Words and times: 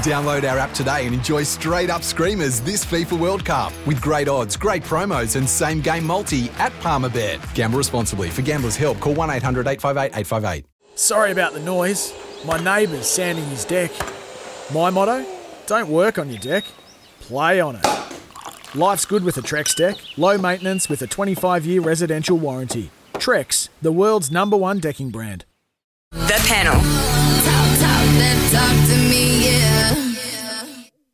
Download 0.00 0.50
our 0.50 0.58
app 0.58 0.72
today 0.72 1.04
and 1.04 1.14
enjoy 1.14 1.42
straight 1.42 1.90
up 1.90 2.02
screamers 2.02 2.60
this 2.62 2.82
FIFA 2.82 3.18
World 3.18 3.44
Cup 3.44 3.74
with 3.86 4.00
great 4.00 4.26
odds, 4.26 4.56
great 4.56 4.82
promos, 4.82 5.36
and 5.36 5.46
same 5.46 5.82
game 5.82 6.04
multi 6.06 6.48
at 6.58 6.72
Palmerbet. 6.80 7.54
Gamble 7.54 7.76
responsibly. 7.76 8.30
For 8.30 8.40
gamblers' 8.40 8.74
help, 8.74 9.00
call 9.00 9.14
1 9.14 9.28
800 9.28 9.66
858 9.68 10.18
858. 10.18 10.64
Sorry 10.94 11.30
about 11.30 11.52
the 11.52 11.60
noise. 11.60 12.14
My 12.46 12.58
neighbour's 12.58 13.06
sanding 13.06 13.44
his 13.46 13.66
deck. 13.66 13.90
My 14.72 14.88
motto 14.88 15.26
don't 15.66 15.90
work 15.90 16.18
on 16.18 16.30
your 16.30 16.40
deck, 16.40 16.64
play 17.20 17.60
on 17.60 17.76
it. 17.76 17.86
Life's 18.74 19.04
good 19.04 19.22
with 19.22 19.36
a 19.36 19.42
Trex 19.42 19.76
deck, 19.76 19.96
low 20.16 20.38
maintenance 20.38 20.88
with 20.88 21.02
a 21.02 21.06
25 21.06 21.66
year 21.66 21.82
residential 21.82 22.38
warranty. 22.38 22.90
Trex, 23.14 23.68
the 23.82 23.92
world's 23.92 24.30
number 24.30 24.56
one 24.56 24.78
decking 24.78 25.10
brand. 25.10 25.44
The 26.12 26.42
panel. 26.48 27.21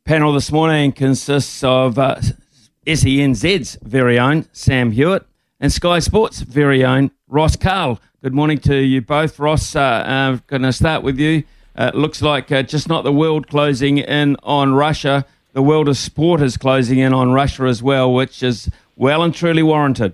Panel 0.05 0.33
this 0.33 0.51
morning 0.51 0.91
consists 0.91 1.63
of 1.63 1.99
uh, 1.99 2.19
SENZ's 2.87 3.77
very 3.83 4.17
own 4.17 4.47
Sam 4.51 4.91
Hewitt 4.91 5.25
and 5.59 5.71
Sky 5.71 5.99
Sports' 5.99 6.39
very 6.39 6.83
own 6.83 7.11
Ross 7.27 7.55
Karl. 7.55 7.99
Good 8.23 8.33
morning 8.33 8.57
to 8.59 8.75
you 8.75 9.01
both. 9.01 9.37
Ross, 9.37 9.75
uh, 9.75 10.03
I'm 10.07 10.41
going 10.47 10.63
to 10.63 10.73
start 10.73 11.03
with 11.03 11.19
you. 11.19 11.43
Uh, 11.75 11.91
looks 11.93 12.21
like 12.21 12.51
uh, 12.51 12.63
just 12.63 12.89
not 12.89 13.03
the 13.03 13.13
world 13.13 13.47
closing 13.47 13.99
in 13.99 14.35
on 14.41 14.73
Russia, 14.73 15.25
the 15.53 15.61
world 15.61 15.87
of 15.87 15.97
sport 15.97 16.41
is 16.41 16.57
closing 16.57 16.99
in 16.99 17.13
on 17.13 17.31
Russia 17.31 17.63
as 17.63 17.81
well, 17.83 18.13
which 18.13 18.43
is 18.43 18.69
well 18.95 19.23
and 19.23 19.33
truly 19.33 19.63
warranted. 19.63 20.13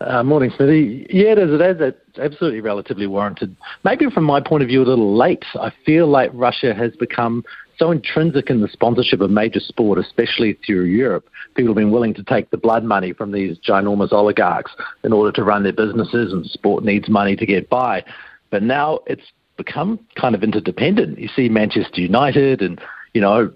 Uh, 0.00 0.22
morning, 0.22 0.50
Smithy. 0.56 1.06
Yeah, 1.08 1.32
it 1.32 1.38
is. 1.38 1.50
It 1.52 1.60
is. 1.62 1.76
It's 1.80 2.18
absolutely 2.18 2.60
relatively 2.60 3.06
warranted. 3.06 3.56
Maybe 3.82 4.10
from 4.10 4.24
my 4.24 4.40
point 4.40 4.62
of 4.62 4.68
view, 4.68 4.82
a 4.82 4.84
little 4.84 5.16
late. 5.16 5.44
I 5.54 5.72
feel 5.86 6.06
like 6.06 6.30
Russia 6.34 6.74
has 6.74 6.94
become 6.96 7.44
so 7.78 7.90
intrinsic 7.90 8.50
in 8.50 8.60
the 8.60 8.68
sponsorship 8.68 9.20
of 9.20 9.30
major 9.30 9.60
sport, 9.60 9.98
especially 9.98 10.58
through 10.66 10.84
Europe. 10.84 11.28
People 11.54 11.70
have 11.70 11.76
been 11.76 11.90
willing 11.90 12.14
to 12.14 12.22
take 12.24 12.50
the 12.50 12.56
blood 12.56 12.84
money 12.84 13.12
from 13.12 13.32
these 13.32 13.58
ginormous 13.58 14.12
oligarchs 14.12 14.72
in 15.02 15.12
order 15.12 15.32
to 15.32 15.44
run 15.44 15.62
their 15.62 15.72
businesses, 15.72 16.32
and 16.32 16.44
sport 16.46 16.84
needs 16.84 17.08
money 17.08 17.36
to 17.36 17.46
get 17.46 17.68
by. 17.70 18.04
But 18.50 18.62
now 18.62 19.00
it's 19.06 19.32
become 19.56 19.98
kind 20.20 20.34
of 20.34 20.42
interdependent. 20.42 21.18
You 21.18 21.28
see 21.28 21.48
Manchester 21.48 22.02
United 22.02 22.60
and, 22.60 22.80
you 23.14 23.22
know, 23.22 23.50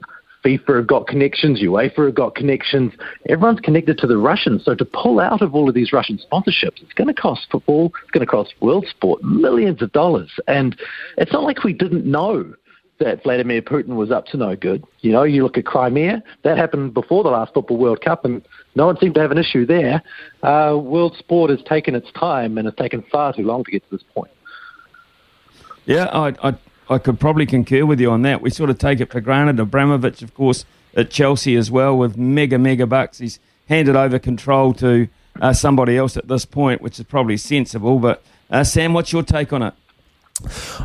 FIFA 0.45 0.77
have 0.77 0.87
got 0.87 1.07
connections, 1.07 1.61
UEFA 1.61 2.07
have 2.07 2.15
got 2.15 2.35
connections. 2.35 2.93
Everyone's 3.29 3.61
connected 3.61 3.99
to 3.99 4.07
the 4.07 4.17
Russians. 4.17 4.65
So 4.65 4.75
to 4.75 4.85
pull 4.85 5.21
out 5.21 5.43
of 5.43 5.55
all 5.55 5.69
of 5.69 5.75
these 5.75 5.93
Russian 5.93 6.19
sponsorships, 6.19 6.83
it's 6.83 6.93
going 6.95 7.09
to 7.09 7.15
cost 7.15 7.47
football, 7.51 7.93
it's 8.03 8.11
going 8.11 8.27
to 8.27 8.31
cost 8.31 8.55
world 8.61 8.87
sport 8.89 9.23
millions 9.23 9.83
of 9.83 9.93
dollars. 9.93 10.31
And 10.49 10.79
it's 11.19 11.33
not 11.33 11.43
like 11.43 11.63
we 11.65 11.73
didn't 11.73 12.07
know 12.07 12.55
that 13.01 13.23
Vladimir 13.23 13.63
Putin 13.63 13.97
was 13.97 14.11
up 14.11 14.27
to 14.27 14.37
no 14.37 14.55
good. 14.55 14.85
You 15.01 15.11
know, 15.11 15.23
you 15.23 15.43
look 15.43 15.57
at 15.59 15.65
Crimea, 15.65 16.23
that 16.45 16.59
happened 16.59 16.95
before 16.95 17.25
the 17.25 17.31
last 17.31 17.53
Football 17.55 17.79
World 17.79 18.03
Cup, 18.03 18.25
and 18.25 18.47
no 18.75 18.87
one 18.87 18.99
seemed 18.99 19.15
to 19.15 19.21
have 19.21 19.31
an 19.31 19.39
issue 19.39 19.65
there. 19.67 20.03
Uh, 20.43 20.77
world 20.79 21.17
sport 21.19 21.51
has 21.51 21.63
taken 21.63 21.95
its 21.95 22.13
time, 22.13 22.59
and 22.59 22.67
has 22.67 22.75
taken 22.75 23.03
far 23.11 23.33
too 23.33 23.43
long 23.43 23.65
to 23.65 23.71
get 23.71 23.83
to 23.89 23.97
this 23.97 24.05
point. 24.15 24.31
Yeah, 25.87 26.05
I, 26.13 26.35
I, 26.43 26.55
I 26.91 26.99
could 26.99 27.21
probably 27.21 27.47
concur 27.47 27.87
with 27.87 28.01
you 28.01 28.11
on 28.11 28.23
that. 28.23 28.43
We 28.43 28.51
sort 28.51 28.69
of 28.69 28.79
take 28.79 29.01
it 29.01 29.13
for 29.13 29.21
granted. 29.21 29.61
Abramovich, 29.61 30.23
of 30.23 30.35
course, 30.35 30.65
at 30.97 31.09
Chelsea 31.09 31.55
as 31.55 31.71
well, 31.71 31.97
with 31.97 32.17
mega, 32.17 32.59
mega 32.59 32.85
bucks. 32.85 33.19
He's 33.19 33.39
handed 33.69 33.95
over 33.95 34.19
control 34.19 34.75
to 34.75 35.07
uh, 35.41 35.53
somebody 35.53 35.97
else 35.97 36.17
at 36.17 36.27
this 36.27 36.45
point, 36.45 36.83
which 36.83 36.99
is 36.99 37.07
probably 37.07 37.37
sensible. 37.37 38.01
But, 38.01 38.25
uh, 38.51 38.65
Sam, 38.65 38.93
what's 38.93 39.13
your 39.13 39.23
take 39.23 39.53
on 39.53 39.63
it? 39.63 39.75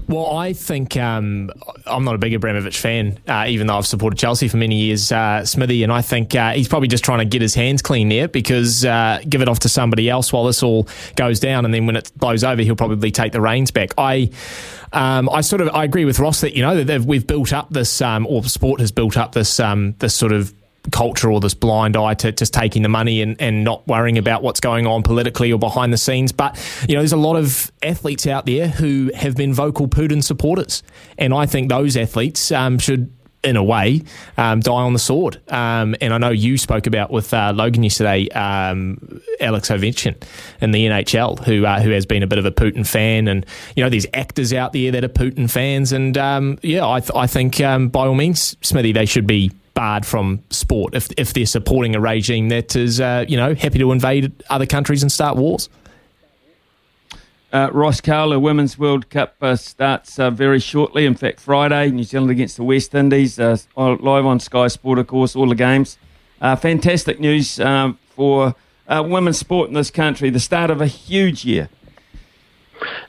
Well, 0.07 0.38
I 0.38 0.53
think 0.53 0.97
um, 0.97 1.51
I'm 1.85 2.03
not 2.03 2.16
a 2.16 2.17
big 2.17 2.33
Abramovich 2.33 2.77
fan, 2.77 3.17
uh, 3.27 3.45
even 3.47 3.67
though 3.67 3.77
I've 3.77 3.88
supported 3.88 4.17
Chelsea 4.17 4.47
for 4.47 4.57
many 4.57 4.75
years, 4.75 5.11
uh, 5.11 5.45
Smithy, 5.45 5.83
and 5.83 5.91
I 5.91 6.01
think 6.01 6.35
uh, 6.35 6.51
he's 6.51 6.67
probably 6.67 6.88
just 6.88 7.03
trying 7.03 7.19
to 7.19 7.25
get 7.25 7.41
his 7.41 7.55
hands 7.55 7.81
clean 7.81 8.09
there 8.09 8.27
because 8.27 8.85
uh, 8.85 9.21
give 9.27 9.41
it 9.41 9.49
off 9.49 9.59
to 9.59 9.69
somebody 9.69 10.09
else 10.09 10.31
while 10.31 10.45
this 10.45 10.61
all 10.61 10.88
goes 11.15 11.39
down, 11.39 11.65
and 11.65 11.73
then 11.73 11.85
when 11.85 11.95
it 11.95 12.11
blows 12.15 12.44
over, 12.44 12.61
he'll 12.61 12.75
probably 12.75 13.11
take 13.11 13.31
the 13.31 13.41
reins 13.41 13.71
back. 13.71 13.94
I. 13.97 14.29
Um, 14.94 15.27
I 15.29 15.41
sort 15.41 15.61
of 15.61 15.69
I 15.75 15.83
agree 15.83 16.05
with 16.05 16.19
Ross 16.19 16.39
that 16.39 16.55
you 16.55 16.61
know 16.61 16.81
that 16.81 17.01
we've 17.01 17.27
built 17.27 17.51
up 17.51 17.69
this 17.69 18.01
um, 18.01 18.25
or 18.27 18.41
sport 18.45 18.79
has 18.79 18.94
built 18.94 19.17
up 19.17 19.33
this 19.33 19.59
um, 19.59 19.94
this 19.99 20.15
sort 20.15 20.31
of 20.31 20.53
culture 20.91 21.31
or 21.31 21.40
this 21.40 21.53
blind 21.53 21.97
eye 21.97 22.13
to 22.16 22.31
just 22.31 22.53
taking 22.53 22.84
the 22.84 22.90
money 22.90 23.22
and, 23.22 23.40
and 23.41 23.63
not 23.63 23.88
worrying 23.88 24.18
about 24.18 24.44
what's 24.44 24.59
going 24.59 24.88
on 24.88 25.03
politically 25.03 25.51
or 25.51 25.59
behind 25.59 25.91
the 25.91 25.97
scenes. 25.97 26.31
But, 26.31 26.57
you 26.88 26.96
know, 26.96 27.01
there's 27.01 27.12
a 27.12 27.18
lot 27.18 27.35
of 27.35 27.72
athletes 27.84 28.28
out 28.28 28.46
there 28.46 28.68
who 28.68 29.12
have 29.16 29.35
been 29.35 29.53
vocal 29.53 29.88
Putin 29.88 30.24
supporters. 30.24 30.84
And 31.18 31.34
I 31.34 31.45
think 31.45 31.69
those 31.69 31.97
athletes 31.97 32.51
um, 32.51 32.79
should 32.79 33.12
in 33.45 33.56
a 33.56 33.63
way, 33.63 34.01
um, 34.38 34.59
die 34.59 34.72
on 34.72 34.94
the 34.94 35.00
sword. 35.00 35.40
Um, 35.51 35.95
and 36.01 36.13
I 36.13 36.18
know 36.18 36.31
you 36.31 36.57
spoke 36.57 36.88
about 36.88 37.12
with 37.12 37.34
uh, 37.34 37.53
Logan 37.56 37.84
yesterday, 37.84 38.28
um, 38.29 39.22
Alex 39.40 39.69
Ovechkin 39.69 40.22
in 40.62 40.72
the 40.72 40.88
NHL, 40.88 41.44
who 41.45 41.66
uh, 41.66 41.79
who 41.79 41.91
has 41.91 42.06
been 42.06 42.24
a 42.24 42.28
bit 42.28 42.40
of 42.40 42.45
a 42.45 42.51
Putin 42.51 42.85
fan, 42.85 43.28
and 43.28 43.45
you 43.75 43.84
know 43.84 43.90
these 43.90 44.07
actors 44.13 44.51
out 44.51 44.74
there 44.74 44.91
that 44.91 45.03
are 45.03 45.09
Putin 45.09 45.50
fans, 45.50 45.91
and 45.91 46.18
um, 46.18 46.57
yeah, 46.63 46.88
I, 46.88 47.00
th- 47.00 47.12
I 47.16 47.28
think 47.28 47.62
um, 47.62 47.90
by 47.90 48.07
all 48.07 48.16
means, 48.16 48.57
Smithy, 48.62 48.91
they 48.91 49.06
should 49.06 49.28
be 49.28 49.51
barred 49.75 50.06
from 50.06 50.41
sport 50.50 50.96
if 50.96 51.09
if 51.18 51.34
they're 51.34 51.46
supporting 51.46 51.96
a 51.96 52.00
regime 52.00 52.50
that 52.50 52.75
is 52.75 53.00
uh, 53.00 53.24
you 53.28 53.38
know 53.38 53.53
happy 53.53 53.78
to 53.78 53.91
invade 53.91 54.31
other 54.50 54.66
countries 54.66 55.03
and 55.03 55.12
start 55.12 55.38
wars. 55.38 55.69
Uh, 57.53 57.69
Ross 57.72 58.02
the 58.02 58.38
Women's 58.38 58.78
World 58.78 59.09
Cup 59.09 59.36
uh, 59.41 59.56
starts 59.56 60.19
uh, 60.19 60.30
very 60.30 60.59
shortly. 60.59 61.06
In 61.06 61.16
fact, 61.16 61.40
Friday, 61.40 61.90
New 61.90 62.03
Zealand 62.03 62.30
against 62.30 62.58
the 62.58 62.63
West 62.63 62.94
Indies, 62.94 63.40
uh, 63.40 63.58
live 63.78 64.25
on 64.25 64.41
Sky 64.41 64.68
Sport, 64.68 65.00
of 65.00 65.08
course, 65.08 65.38
all 65.38 65.47
the 65.47 65.56
games. 65.56 65.97
Uh, 66.42 66.57
fantastic 66.57 67.18
news 67.18 67.57
um, 67.62 67.97
for 68.09 68.56
women's 68.90 69.38
sport 69.38 69.69
in 69.69 69.74
this 69.74 69.90
country. 69.90 70.30
The 70.30 70.40
start 70.40 70.69
of 70.69 70.81
a 70.81 70.88
huge 70.88 71.46
year 71.46 71.69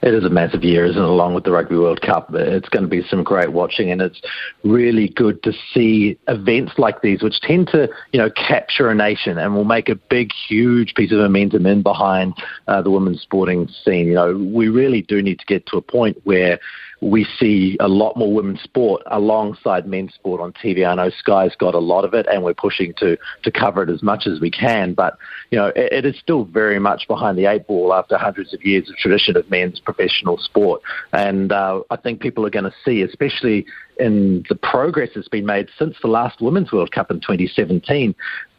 it 0.01 0.13
is 0.13 0.23
a 0.23 0.29
massive 0.29 0.63
year, 0.63 0.85
isn't 0.85 1.01
it? 1.01 1.07
Along 1.07 1.33
with 1.33 1.43
the 1.43 1.51
Rugby 1.51 1.77
World 1.77 2.01
Cup, 2.01 2.29
it's 2.33 2.69
going 2.69 2.83
to 2.83 2.89
be 2.89 3.03
some 3.09 3.23
great 3.23 3.51
watching, 3.51 3.91
and 3.91 4.01
it's 4.01 4.21
really 4.63 5.09
good 5.09 5.41
to 5.43 5.53
see 5.73 6.17
events 6.27 6.73
like 6.77 7.01
these, 7.01 7.21
which 7.21 7.39
tend 7.41 7.67
to, 7.69 7.89
you 8.11 8.19
know, 8.19 8.29
capture 8.29 8.89
a 8.89 8.95
nation 8.95 9.37
and 9.37 9.55
will 9.55 9.65
make 9.65 9.89
a 9.89 9.95
big, 9.95 10.31
huge 10.47 10.93
piece 10.95 11.11
of 11.11 11.17
momentum 11.17 11.65
in 11.65 11.81
behind 11.81 12.33
uh, 12.67 12.81
the 12.81 12.91
women's 12.91 13.21
sporting 13.21 13.67
scene. 13.83 14.07
You 14.07 14.13
know, 14.13 14.37
we 14.53 14.67
really 14.69 15.01
do 15.01 15.21
need 15.21 15.39
to 15.39 15.45
get 15.45 15.65
to 15.67 15.77
a 15.77 15.81
point 15.81 16.17
where 16.23 16.59
we 17.01 17.25
see 17.39 17.77
a 17.79 17.87
lot 17.87 18.17
more 18.17 18.33
women's 18.33 18.61
sport 18.61 19.03
alongside 19.07 19.87
men's 19.87 20.13
sport 20.13 20.41
on 20.41 20.51
TV. 20.53 20.87
I 20.87 20.95
know 20.95 21.09
Sky's 21.09 21.55
got 21.55 21.75
a 21.75 21.79
lot 21.79 22.05
of 22.05 22.13
it, 22.13 22.25
and 22.31 22.43
we're 22.43 22.53
pushing 22.53 22.93
to 22.97 23.17
to 23.43 23.51
cover 23.51 23.83
it 23.83 23.89
as 23.89 24.01
much 24.01 24.25
as 24.25 24.39
we 24.39 24.49
can. 24.49 24.93
But 24.93 25.17
you 25.51 25.59
know, 25.59 25.67
it, 25.67 25.91
it 25.93 26.05
is 26.05 26.17
still 26.19 26.45
very 26.45 26.79
much 26.79 27.07
behind 27.07 27.37
the 27.37 27.45
eight 27.45 27.67
ball 27.67 27.93
after 27.93 28.17
hundreds 28.17 28.53
of 28.53 28.63
years 28.63 28.89
of 28.89 28.95
tradition 28.95 29.37
of 29.37 29.49
men's 29.49 29.66
professional 29.75 30.37
sport. 30.37 30.81
And 31.13 31.51
uh, 31.51 31.81
I 31.89 31.95
think 31.97 32.19
people 32.19 32.45
are 32.45 32.49
going 32.49 32.65
to 32.65 32.73
see, 32.83 33.01
especially 33.01 33.65
in 33.99 34.45
the 34.49 34.55
progress 34.55 35.09
that's 35.15 35.27
been 35.27 35.45
made 35.45 35.67
since 35.77 35.95
the 36.01 36.07
last 36.07 36.41
Women's 36.41 36.71
World 36.71 36.91
Cup 36.91 37.11
in 37.11 37.19
2017, 37.19 38.15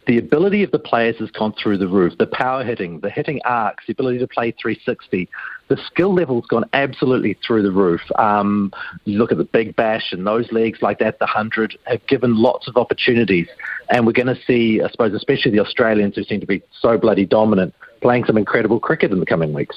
the 0.08 0.16
ability 0.16 0.62
of 0.62 0.70
the 0.70 0.78
players 0.78 1.16
has 1.18 1.30
gone 1.30 1.52
through 1.62 1.76
the 1.76 1.86
roof. 1.86 2.16
The 2.18 2.26
power 2.26 2.64
hitting, 2.64 3.00
the 3.00 3.10
hitting 3.10 3.42
arcs, 3.44 3.84
the 3.86 3.92
ability 3.92 4.18
to 4.20 4.26
play 4.26 4.52
360, 4.52 5.28
the 5.68 5.76
skill 5.86 6.14
level's 6.14 6.46
gone 6.46 6.64
absolutely 6.72 7.36
through 7.46 7.62
the 7.62 7.70
roof. 7.70 8.00
Um, 8.16 8.72
you 9.04 9.18
look 9.18 9.30
at 9.30 9.36
the 9.36 9.44
Big 9.44 9.76
Bash 9.76 10.12
and 10.12 10.26
those 10.26 10.50
leagues 10.50 10.80
like 10.80 10.98
that, 11.00 11.18
the 11.18 11.26
100, 11.26 11.78
have 11.84 12.04
given 12.06 12.40
lots 12.40 12.68
of 12.68 12.78
opportunities. 12.78 13.48
And 13.90 14.06
we're 14.06 14.12
going 14.12 14.34
to 14.34 14.42
see, 14.46 14.80
I 14.82 14.88
suppose, 14.88 15.12
especially 15.12 15.50
the 15.50 15.60
Australians 15.60 16.16
who 16.16 16.24
seem 16.24 16.40
to 16.40 16.46
be 16.46 16.62
so 16.80 16.96
bloody 16.96 17.26
dominant, 17.26 17.74
playing 18.00 18.24
some 18.24 18.38
incredible 18.38 18.80
cricket 18.80 19.12
in 19.12 19.20
the 19.20 19.26
coming 19.26 19.52
weeks. 19.52 19.76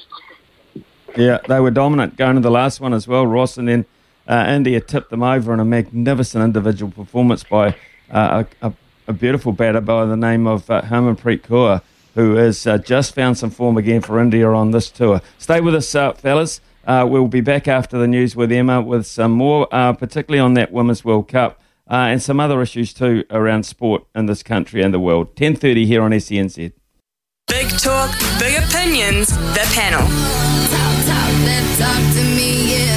Yeah, 1.16 1.38
they 1.46 1.60
were 1.60 1.70
dominant 1.70 2.16
going 2.16 2.36
to 2.36 2.40
the 2.40 2.50
last 2.50 2.80
one 2.80 2.94
as 2.94 3.06
well, 3.06 3.26
Ross, 3.26 3.58
and 3.58 3.68
then 3.68 3.84
uh, 4.26 4.46
India 4.48 4.80
tipped 4.80 5.10
them 5.10 5.22
over 5.22 5.52
in 5.52 5.60
a 5.60 5.64
magnificent 5.64 6.42
individual 6.42 6.90
performance 6.90 7.44
by 7.44 7.74
uh, 8.10 8.44
a, 8.62 8.72
a, 9.06 9.12
beautiful 9.12 9.52
batter 9.52 9.80
by 9.80 10.06
the 10.06 10.16
name 10.16 10.46
of 10.46 10.70
uh, 10.70 10.82
Harmanpreet 10.82 11.42
Kaur, 11.42 11.82
who 12.14 12.36
has 12.36 12.66
uh, 12.66 12.78
just 12.78 13.14
found 13.14 13.36
some 13.36 13.50
form 13.50 13.76
again 13.76 14.00
for 14.00 14.20
India 14.20 14.48
on 14.48 14.70
this 14.70 14.90
tour. 14.90 15.20
Stay 15.38 15.60
with 15.60 15.74
us, 15.74 15.94
uh, 15.94 16.12
fellas. 16.12 16.60
Uh, 16.86 17.06
we'll 17.08 17.28
be 17.28 17.40
back 17.40 17.68
after 17.68 17.98
the 17.98 18.08
news 18.08 18.34
with 18.34 18.50
Emma 18.50 18.80
with 18.80 19.06
some 19.06 19.32
more, 19.32 19.68
uh, 19.70 19.92
particularly 19.92 20.40
on 20.40 20.54
that 20.54 20.72
Women's 20.72 21.04
World 21.04 21.28
Cup 21.28 21.60
and 21.86 22.22
some 22.22 22.40
other 22.40 22.62
issues 22.62 22.94
too 22.94 23.24
around 23.30 23.64
sport 23.64 24.04
in 24.14 24.26
this 24.26 24.42
country 24.42 24.82
and 24.82 24.94
the 24.94 25.00
world. 25.00 25.34
10.30 25.36 25.86
here 25.86 26.02
on 26.02 26.10
SENZ. 26.12 26.72
Big 27.46 27.68
talk, 27.78 28.10
big 28.38 28.58
opinions, 28.62 29.28
the 29.28 29.70
panel. 29.74 30.71
Me, 32.36 32.76
yeah. 32.76 32.92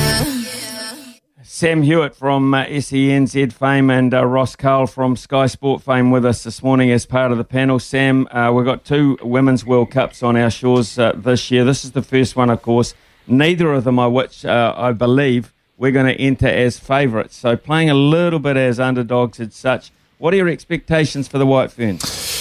Sam 1.44 1.84
Hewitt 1.84 2.16
from 2.16 2.54
uh, 2.54 2.66
SENZ 2.66 3.54
fame 3.54 3.90
and 3.90 4.14
uh, 4.14 4.26
Ross 4.26 4.56
Karl 4.56 4.88
from 4.88 5.16
Sky 5.16 5.48
Sport 5.48 5.82
fame 5.82 6.12
with 6.12 6.26
us 6.26 6.44
this 6.44 6.62
morning 6.62 6.92
as 6.92 7.06
part 7.06 7.32
of 7.32 7.38
the 7.38 7.44
panel. 7.46 7.80
Sam, 7.80 8.28
uh, 8.32 8.52
we've 8.52 8.66
got 8.66 8.84
two 8.84 9.18
Women's 9.22 9.66
World 9.66 9.90
Cups 9.90 10.22
on 10.22 10.36
our 10.36 10.50
shores 10.50 11.00
uh, 11.00 11.14
this 11.16 11.50
year. 11.52 11.64
This 11.64 11.86
is 11.86 11.94
the 11.94 12.02
first 12.02 12.36
one, 12.36 12.50
of 12.50 12.62
course. 12.62 12.94
Neither 13.26 13.72
of 13.72 13.86
them 13.86 14.00
are 14.00 14.10
which 14.10 14.44
uh, 14.44 14.74
I 14.76 14.92
believe 14.92 15.54
we're 15.78 15.92
going 15.92 16.14
to 16.14 16.22
enter 16.22 16.48
as 16.48 16.78
favourites. 16.78 17.38
So 17.38 17.56
playing 17.56 17.90
a 17.90 17.96
little 17.96 18.40
bit 18.40 18.58
as 18.58 18.80
underdogs 18.80 19.40
and 19.40 19.54
such. 19.54 19.92
What 20.18 20.34
are 20.34 20.38
your 20.38 20.50
expectations 20.50 21.28
for 21.28 21.38
the 21.38 21.46
White 21.46 21.72
Ferns? 21.72 22.35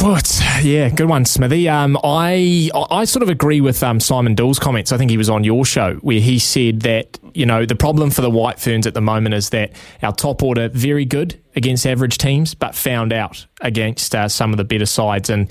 What? 0.00 0.40
Yeah, 0.62 0.88
good 0.88 1.08
one, 1.08 1.24
Smithy. 1.24 1.68
Um, 1.68 1.98
I 2.02 2.70
I 2.90 3.04
sort 3.04 3.22
of 3.22 3.28
agree 3.28 3.60
with 3.60 3.82
um, 3.82 4.00
Simon 4.00 4.34
Doull's 4.34 4.58
comments. 4.58 4.92
I 4.92 4.98
think 4.98 5.10
he 5.10 5.16
was 5.16 5.30
on 5.30 5.44
your 5.44 5.64
show 5.64 5.94
where 5.96 6.20
he 6.20 6.38
said 6.38 6.80
that 6.80 7.18
you 7.34 7.46
know 7.46 7.66
the 7.66 7.76
problem 7.76 8.10
for 8.10 8.20
the 8.20 8.30
White 8.30 8.58
Ferns 8.58 8.86
at 8.86 8.94
the 8.94 9.00
moment 9.00 9.34
is 9.34 9.50
that 9.50 9.72
our 10.02 10.12
top 10.12 10.42
order 10.42 10.68
very 10.68 11.04
good 11.04 11.40
against 11.54 11.86
average 11.86 12.18
teams, 12.18 12.54
but 12.54 12.74
found 12.74 13.12
out 13.12 13.46
against 13.60 14.14
uh, 14.14 14.28
some 14.28 14.50
of 14.52 14.56
the 14.56 14.64
better 14.64 14.86
sides 14.86 15.30
and 15.30 15.48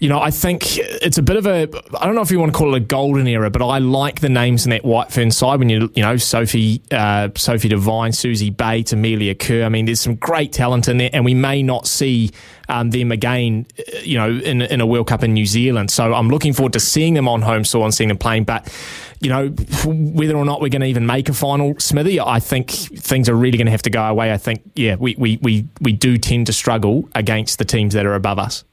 you 0.00 0.08
know, 0.08 0.20
I 0.20 0.30
think 0.30 0.78
it's 0.78 1.18
a 1.18 1.22
bit 1.22 1.36
of 1.36 1.46
a, 1.46 1.68
I 1.98 2.06
don't 2.06 2.14
know 2.14 2.20
if 2.20 2.30
you 2.30 2.38
want 2.38 2.52
to 2.52 2.56
call 2.56 2.74
it 2.74 2.76
a 2.76 2.84
golden 2.84 3.26
era, 3.26 3.50
but 3.50 3.62
I 3.62 3.78
like 3.78 4.20
the 4.20 4.28
names 4.28 4.64
in 4.64 4.70
that 4.70 4.84
White 4.84 5.10
Fern 5.10 5.30
side 5.30 5.58
when 5.58 5.68
you, 5.68 5.90
you 5.94 6.02
know, 6.02 6.16
Sophie, 6.16 6.80
uh, 6.92 7.30
Sophie 7.34 7.68
Devine, 7.68 8.12
Suzie 8.12 8.56
Bates, 8.56 8.92
Amelia 8.92 9.34
Kerr. 9.34 9.64
I 9.64 9.68
mean, 9.68 9.86
there's 9.86 10.00
some 10.00 10.14
great 10.14 10.52
talent 10.52 10.88
in 10.88 10.98
there, 10.98 11.10
and 11.12 11.24
we 11.24 11.34
may 11.34 11.62
not 11.62 11.86
see 11.86 12.30
um, 12.68 12.90
them 12.90 13.10
again, 13.10 13.66
you 14.02 14.18
know, 14.18 14.30
in, 14.30 14.62
in 14.62 14.80
a 14.80 14.86
World 14.86 15.08
Cup 15.08 15.24
in 15.24 15.32
New 15.32 15.46
Zealand. 15.46 15.90
So 15.90 16.14
I'm 16.14 16.28
looking 16.28 16.52
forward 16.52 16.74
to 16.74 16.80
seeing 16.80 17.14
them 17.14 17.26
on 17.26 17.42
home 17.42 17.64
soil 17.64 17.84
and 17.84 17.94
seeing 17.94 18.08
them 18.08 18.18
playing. 18.18 18.44
But, 18.44 18.72
you 19.20 19.30
know, 19.30 19.48
whether 19.84 20.36
or 20.36 20.44
not 20.44 20.60
we're 20.60 20.68
going 20.68 20.82
to 20.82 20.86
even 20.86 21.06
make 21.06 21.28
a 21.28 21.34
final, 21.34 21.74
Smithy, 21.80 22.20
I 22.20 22.38
think 22.40 22.70
things 22.70 23.28
are 23.28 23.34
really 23.34 23.58
going 23.58 23.66
to 23.66 23.72
have 23.72 23.82
to 23.82 23.90
go 23.90 24.04
away. 24.04 24.32
I 24.32 24.36
think, 24.36 24.62
yeah, 24.74 24.96
we, 24.96 25.16
we, 25.16 25.38
we, 25.42 25.66
we 25.80 25.92
do 25.92 26.18
tend 26.18 26.46
to 26.46 26.52
struggle 26.52 27.08
against 27.14 27.58
the 27.58 27.64
teams 27.64 27.94
that 27.94 28.06
are 28.06 28.14
above 28.14 28.38
us. 28.38 28.64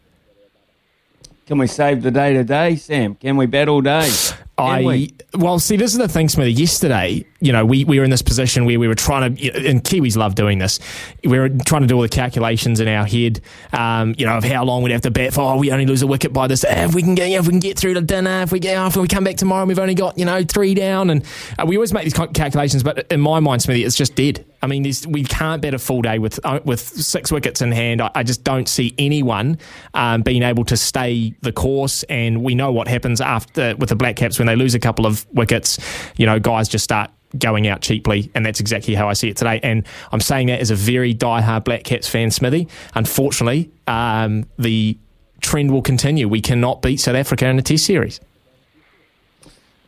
Can 1.45 1.59
we 1.59 1.68
save 1.68 2.01
the 2.01 2.09
day 2.09 2.33
today, 2.33 2.75
Sam? 2.75 3.13
Can 3.13 3.38
we 3.38 3.45
bet 3.45 3.68
all 3.69 3.81
day? 3.81 4.09
Can 4.57 4.68
I 4.68 4.83
we? 4.83 5.13
well, 5.36 5.59
see, 5.59 5.77
this 5.77 5.92
is 5.92 6.00
the 6.00 6.07
thing, 6.07 6.27
Smithy. 6.27 6.53
Yesterday, 6.53 7.24
you 7.45 7.51
know, 7.51 7.63
we, 7.63 7.86
we 7.86 8.00
were 8.00 8.03
in 8.03 8.09
this 8.09 8.24
position 8.24 8.65
where 8.65 8.80
we 8.80 8.88
were 8.88 8.95
trying 8.95 9.36
to, 9.36 9.69
and 9.69 9.83
Kiwis 9.83 10.18
love 10.18 10.33
doing 10.33 10.57
this. 10.57 10.80
We 11.24 11.38
were 11.38 11.50
trying 11.50 11.83
to 11.83 11.88
do 11.88 11.95
all 11.95 12.01
the 12.01 12.09
calculations 12.09 12.80
in 12.80 12.88
our 12.88 13.06
head, 13.06 13.39
um, 13.71 14.15
you 14.18 14.25
know, 14.25 14.38
of 14.38 14.44
how 14.44 14.65
long 14.65 14.81
we'd 14.81 14.92
have 14.92 15.01
to 15.01 15.12
bet 15.12 15.31
for. 15.31 15.42
Oh, 15.42 15.57
we 15.57 15.71
only 15.71 15.86
lose 15.86 16.01
a 16.01 16.07
wicket 16.07 16.33
by 16.33 16.47
this. 16.47 16.65
If 16.68 16.95
we 16.95 17.03
can 17.03 17.13
get, 17.13 17.30
if 17.30 17.45
we 17.45 17.51
can 17.51 17.59
get 17.59 17.77
through 17.77 17.94
to 17.94 18.01
dinner, 18.01 18.42
if 18.42 18.51
we 18.51 18.59
get 18.59 18.77
off, 18.77 18.95
and 18.95 19.03
we 19.03 19.07
come 19.07 19.24
back 19.24 19.36
tomorrow, 19.36 19.62
and 19.62 19.68
we've 19.68 19.77
only 19.77 19.94
got 19.94 20.18
you 20.18 20.25
know 20.25 20.44
three 20.44 20.74
down, 20.74 21.12
and 21.12 21.24
uh, 21.59 21.65
we 21.68 21.77
always 21.77 21.94
make 21.94 22.03
these 22.03 22.15
calculations. 22.15 22.81
But 22.81 23.06
in 23.12 23.21
my 23.21 23.39
mind, 23.39 23.62
Smithy, 23.62 23.83
it's 23.83 23.95
just 23.95 24.15
dead. 24.15 24.44
I 24.63 24.68
mean, 24.68 24.92
we 25.07 25.24
can't 25.24 25.62
bet 25.62 25.75
a 25.75 25.80
full 25.80 26.01
day 26.01 26.18
with 26.18 26.39
uh, 26.44 26.62
with 26.65 26.80
six 26.80 27.31
wickets 27.31 27.62
in 27.62 27.71
hand. 27.71 28.01
I, 28.01 28.09
I 28.15 28.24
just 28.24 28.44
don't 28.44 28.68
see 28.68 28.95
anyone 28.97 29.59
um, 29.94 30.24
being 30.24 30.42
able 30.42 30.65
to 30.65 30.77
stay 30.77 31.36
the 31.42 31.51
course. 31.51 32.01
And 32.03 32.44
we 32.44 32.56
know 32.56 32.71
what 32.71 32.88
happens 32.88 33.21
after 33.21 33.75
with 33.75 33.89
the 33.89 33.95
Black 33.95 34.15
Caps 34.15 34.39
when 34.39 34.47
they 34.47 34.56
lose 34.56 34.74
a 34.74 34.80
couple 34.80 35.06
of 35.06 35.27
wickets. 35.31 35.77
You 36.18 36.25
know, 36.25 36.39
guys 36.39 36.68
just 36.68 36.83
start 36.83 37.12
going 37.40 37.68
out 37.68 37.82
cheaply, 37.82 38.32
and 38.36 38.46
that's 38.46 38.60
exactly 38.60 38.96
how 38.96 39.10
I 39.10 39.14
see 39.14 39.30
it 39.30 39.38
today. 39.38 39.60
And 39.64 39.86
I'm 40.12 40.22
saying 40.22 40.48
that 40.48 40.60
as 40.60 40.72
a 40.72 40.76
very 40.76 41.14
diehard 41.14 41.64
Black 41.64 41.84
Caps 41.84 42.08
fan, 42.08 42.32
Smithy. 42.32 42.68
Unfortunately, 42.94 43.72
um, 43.88 44.46
the 44.58 44.98
trend 45.42 45.72
will 45.72 45.82
continue. 45.82 46.28
We 46.28 46.42
cannot 46.42 46.82
beat 46.82 46.98
South 46.98 47.16
Africa 47.16 47.48
in 47.48 47.60
a 47.60 47.62
Test 47.62 47.86
series. 47.86 48.20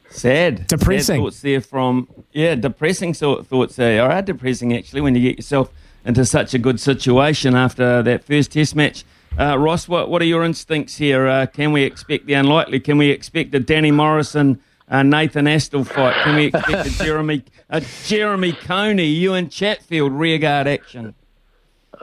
Sad. 0.10 0.68
Depressing. 0.68 1.18
Sad 1.18 1.24
thoughts 1.24 1.42
there 1.42 1.62
from, 1.62 2.08
yeah, 2.32 2.56
depressing 2.56 3.14
sort 3.14 3.40
of 3.40 3.48
thoughts 3.48 3.76
there. 3.76 4.04
Are 4.04 4.22
depressing 4.22 4.76
actually 4.76 5.02
when 5.02 5.16
you 5.16 5.22
get 5.22 5.38
yourself 5.38 5.72
into 6.06 6.26
such 6.26 6.54
a 6.54 6.60
good 6.60 6.80
situation 6.80 7.56
after 7.56 8.02
that 8.02 8.24
first 8.24 8.54
test 8.54 8.76
match. 8.76 9.04
Uh, 9.38 9.58
Ross, 9.58 9.88
what, 9.88 10.10
what 10.10 10.22
are 10.22 10.26
your 10.26 10.44
instincts 10.44 10.98
here? 10.98 11.28
Uh, 11.28 11.46
can 11.46 11.72
we 11.72 11.84
expect 11.84 12.26
the 12.26 12.34
unlikely? 12.34 12.80
Can 12.80 12.98
we 12.98 13.12
expect 13.12 13.54
a 13.54 13.60
Danny 13.60 13.92
Morrison, 13.92 14.60
uh, 14.88 15.04
Nathan 15.04 15.46
Astle 15.46 15.86
fight? 15.86 16.16
Can 16.24 16.36
we 16.36 16.46
expect 16.46 16.88
a 16.88 17.04
Jeremy, 17.04 17.44
a 17.70 17.82
Jeremy 18.06 18.54
Coney, 18.54 19.06
Ewen 19.06 19.50
Chatfield 19.50 20.12
rearguard 20.12 20.68
action? 20.68 21.14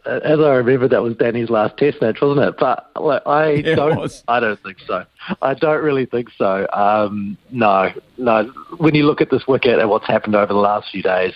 as 0.07 0.39
I 0.41 0.55
remember, 0.55 0.89
that 0.89 1.03
was 1.03 1.17
Danny's 1.17 1.49
last 1.49 1.77
Test 1.79 2.01
match, 2.01 2.21
wasn't 2.21 2.47
it? 2.47 2.57
But 2.59 2.91
look, 3.01 3.23
I 3.27 3.47
it 3.65 3.77
don't. 3.77 3.97
was. 3.97 4.23
I 4.29 4.41
don't 4.41 4.61
think 4.63 4.79
so. 4.87 5.05
I 5.41 5.55
don't 5.55 5.83
really 5.83 6.07
think 6.07 6.29
so. 6.37 6.67
Um, 6.73 7.37
no, 7.51 7.91
no. 8.19 8.45
When 8.77 8.95
you 8.95 9.05
look 9.07 9.21
at 9.21 9.31
this 9.31 9.47
wicket 9.47 9.79
and 9.79 9.89
what's 9.89 10.07
happened 10.07 10.35
over 10.35 10.53
the 10.53 10.59
last 10.59 10.91
few 10.91 11.03
days, 11.03 11.33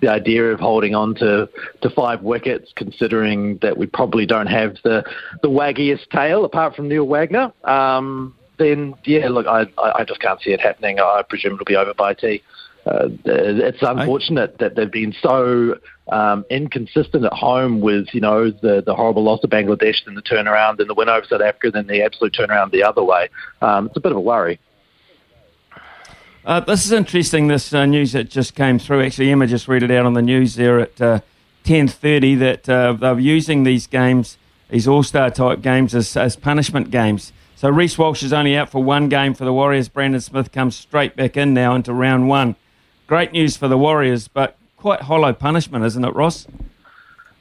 the 0.00 0.08
idea 0.08 0.52
of 0.52 0.60
holding 0.60 0.94
on 0.94 1.14
to, 1.16 1.48
to 1.82 1.90
five 1.90 2.22
wickets, 2.22 2.72
considering 2.74 3.58
that 3.58 3.76
we 3.76 3.86
probably 3.86 4.26
don't 4.26 4.48
have 4.48 4.76
the 4.84 5.04
the 5.42 5.48
waggiest 5.48 6.08
tail 6.10 6.44
apart 6.44 6.76
from 6.76 6.88
Neil 6.88 7.06
Wagner, 7.06 7.52
um, 7.64 8.34
then 8.60 8.94
yeah, 9.04 9.28
look, 9.28 9.46
I, 9.46 9.66
I 9.78 10.04
just 10.04 10.20
can't 10.20 10.40
see 10.40 10.52
it 10.52 10.60
happening. 10.60 11.00
I 11.00 11.22
presume 11.28 11.54
it'll 11.54 11.64
be 11.64 11.76
over 11.76 11.94
by 11.94 12.14
tea. 12.14 12.42
Uh, 12.86 13.08
it's 13.24 13.82
unfortunate 13.82 14.58
that 14.58 14.74
they've 14.74 14.90
been 14.90 15.14
so 15.20 15.78
um, 16.08 16.44
inconsistent 16.48 17.24
at 17.24 17.32
home 17.32 17.80
with 17.80 18.06
you 18.14 18.20
know 18.20 18.50
the 18.50 18.82
the 18.84 18.94
horrible 18.94 19.22
loss 19.22 19.42
of 19.44 19.50
Bangladesh 19.50 20.06
and 20.06 20.16
the 20.16 20.22
turnaround 20.22 20.78
and 20.78 20.88
the 20.88 20.94
win 20.94 21.08
over 21.08 21.26
South 21.26 21.42
Africa, 21.42 21.70
then 21.70 21.86
the 21.86 22.02
absolute 22.02 22.32
turnaround 22.32 22.70
the 22.70 22.82
other 22.82 23.02
way. 23.02 23.28
Um, 23.60 23.86
it's 23.86 23.96
a 23.96 24.00
bit 24.00 24.12
of 24.12 24.18
a 24.18 24.20
worry. 24.20 24.60
Uh, 26.44 26.60
this 26.60 26.86
is 26.86 26.92
interesting. 26.92 27.48
This 27.48 27.72
uh, 27.74 27.84
news 27.84 28.12
that 28.12 28.30
just 28.30 28.54
came 28.54 28.78
through. 28.78 29.02
Actually, 29.02 29.30
Emma 29.30 29.46
just 29.46 29.68
read 29.68 29.82
it 29.82 29.90
out 29.90 30.06
on 30.06 30.14
the 30.14 30.22
news 30.22 30.54
there 30.54 30.80
at 30.80 31.00
uh, 31.00 31.20
ten 31.64 31.86
thirty 31.86 32.34
that 32.36 32.68
uh, 32.68 32.94
they're 32.94 33.18
using 33.18 33.64
these 33.64 33.86
games, 33.86 34.38
these 34.70 34.88
All 34.88 35.02
Star 35.02 35.30
type 35.30 35.60
games, 35.60 35.94
as, 35.94 36.16
as 36.16 36.36
punishment 36.36 36.90
games. 36.90 37.32
So 37.60 37.68
Reece 37.68 37.98
Walsh 37.98 38.22
is 38.22 38.32
only 38.32 38.56
out 38.56 38.70
for 38.70 38.82
one 38.82 39.10
game 39.10 39.34
for 39.34 39.44
the 39.44 39.52
Warriors. 39.52 39.90
Brandon 39.90 40.22
Smith 40.22 40.50
comes 40.50 40.74
straight 40.74 41.14
back 41.14 41.36
in 41.36 41.52
now 41.52 41.74
into 41.74 41.92
round 41.92 42.26
one. 42.26 42.56
Great 43.06 43.32
news 43.32 43.58
for 43.58 43.68
the 43.68 43.76
Warriors, 43.76 44.28
but 44.28 44.56
quite 44.78 45.02
hollow 45.02 45.34
punishment, 45.34 45.84
isn't 45.84 46.02
it, 46.02 46.14
Ross? 46.14 46.46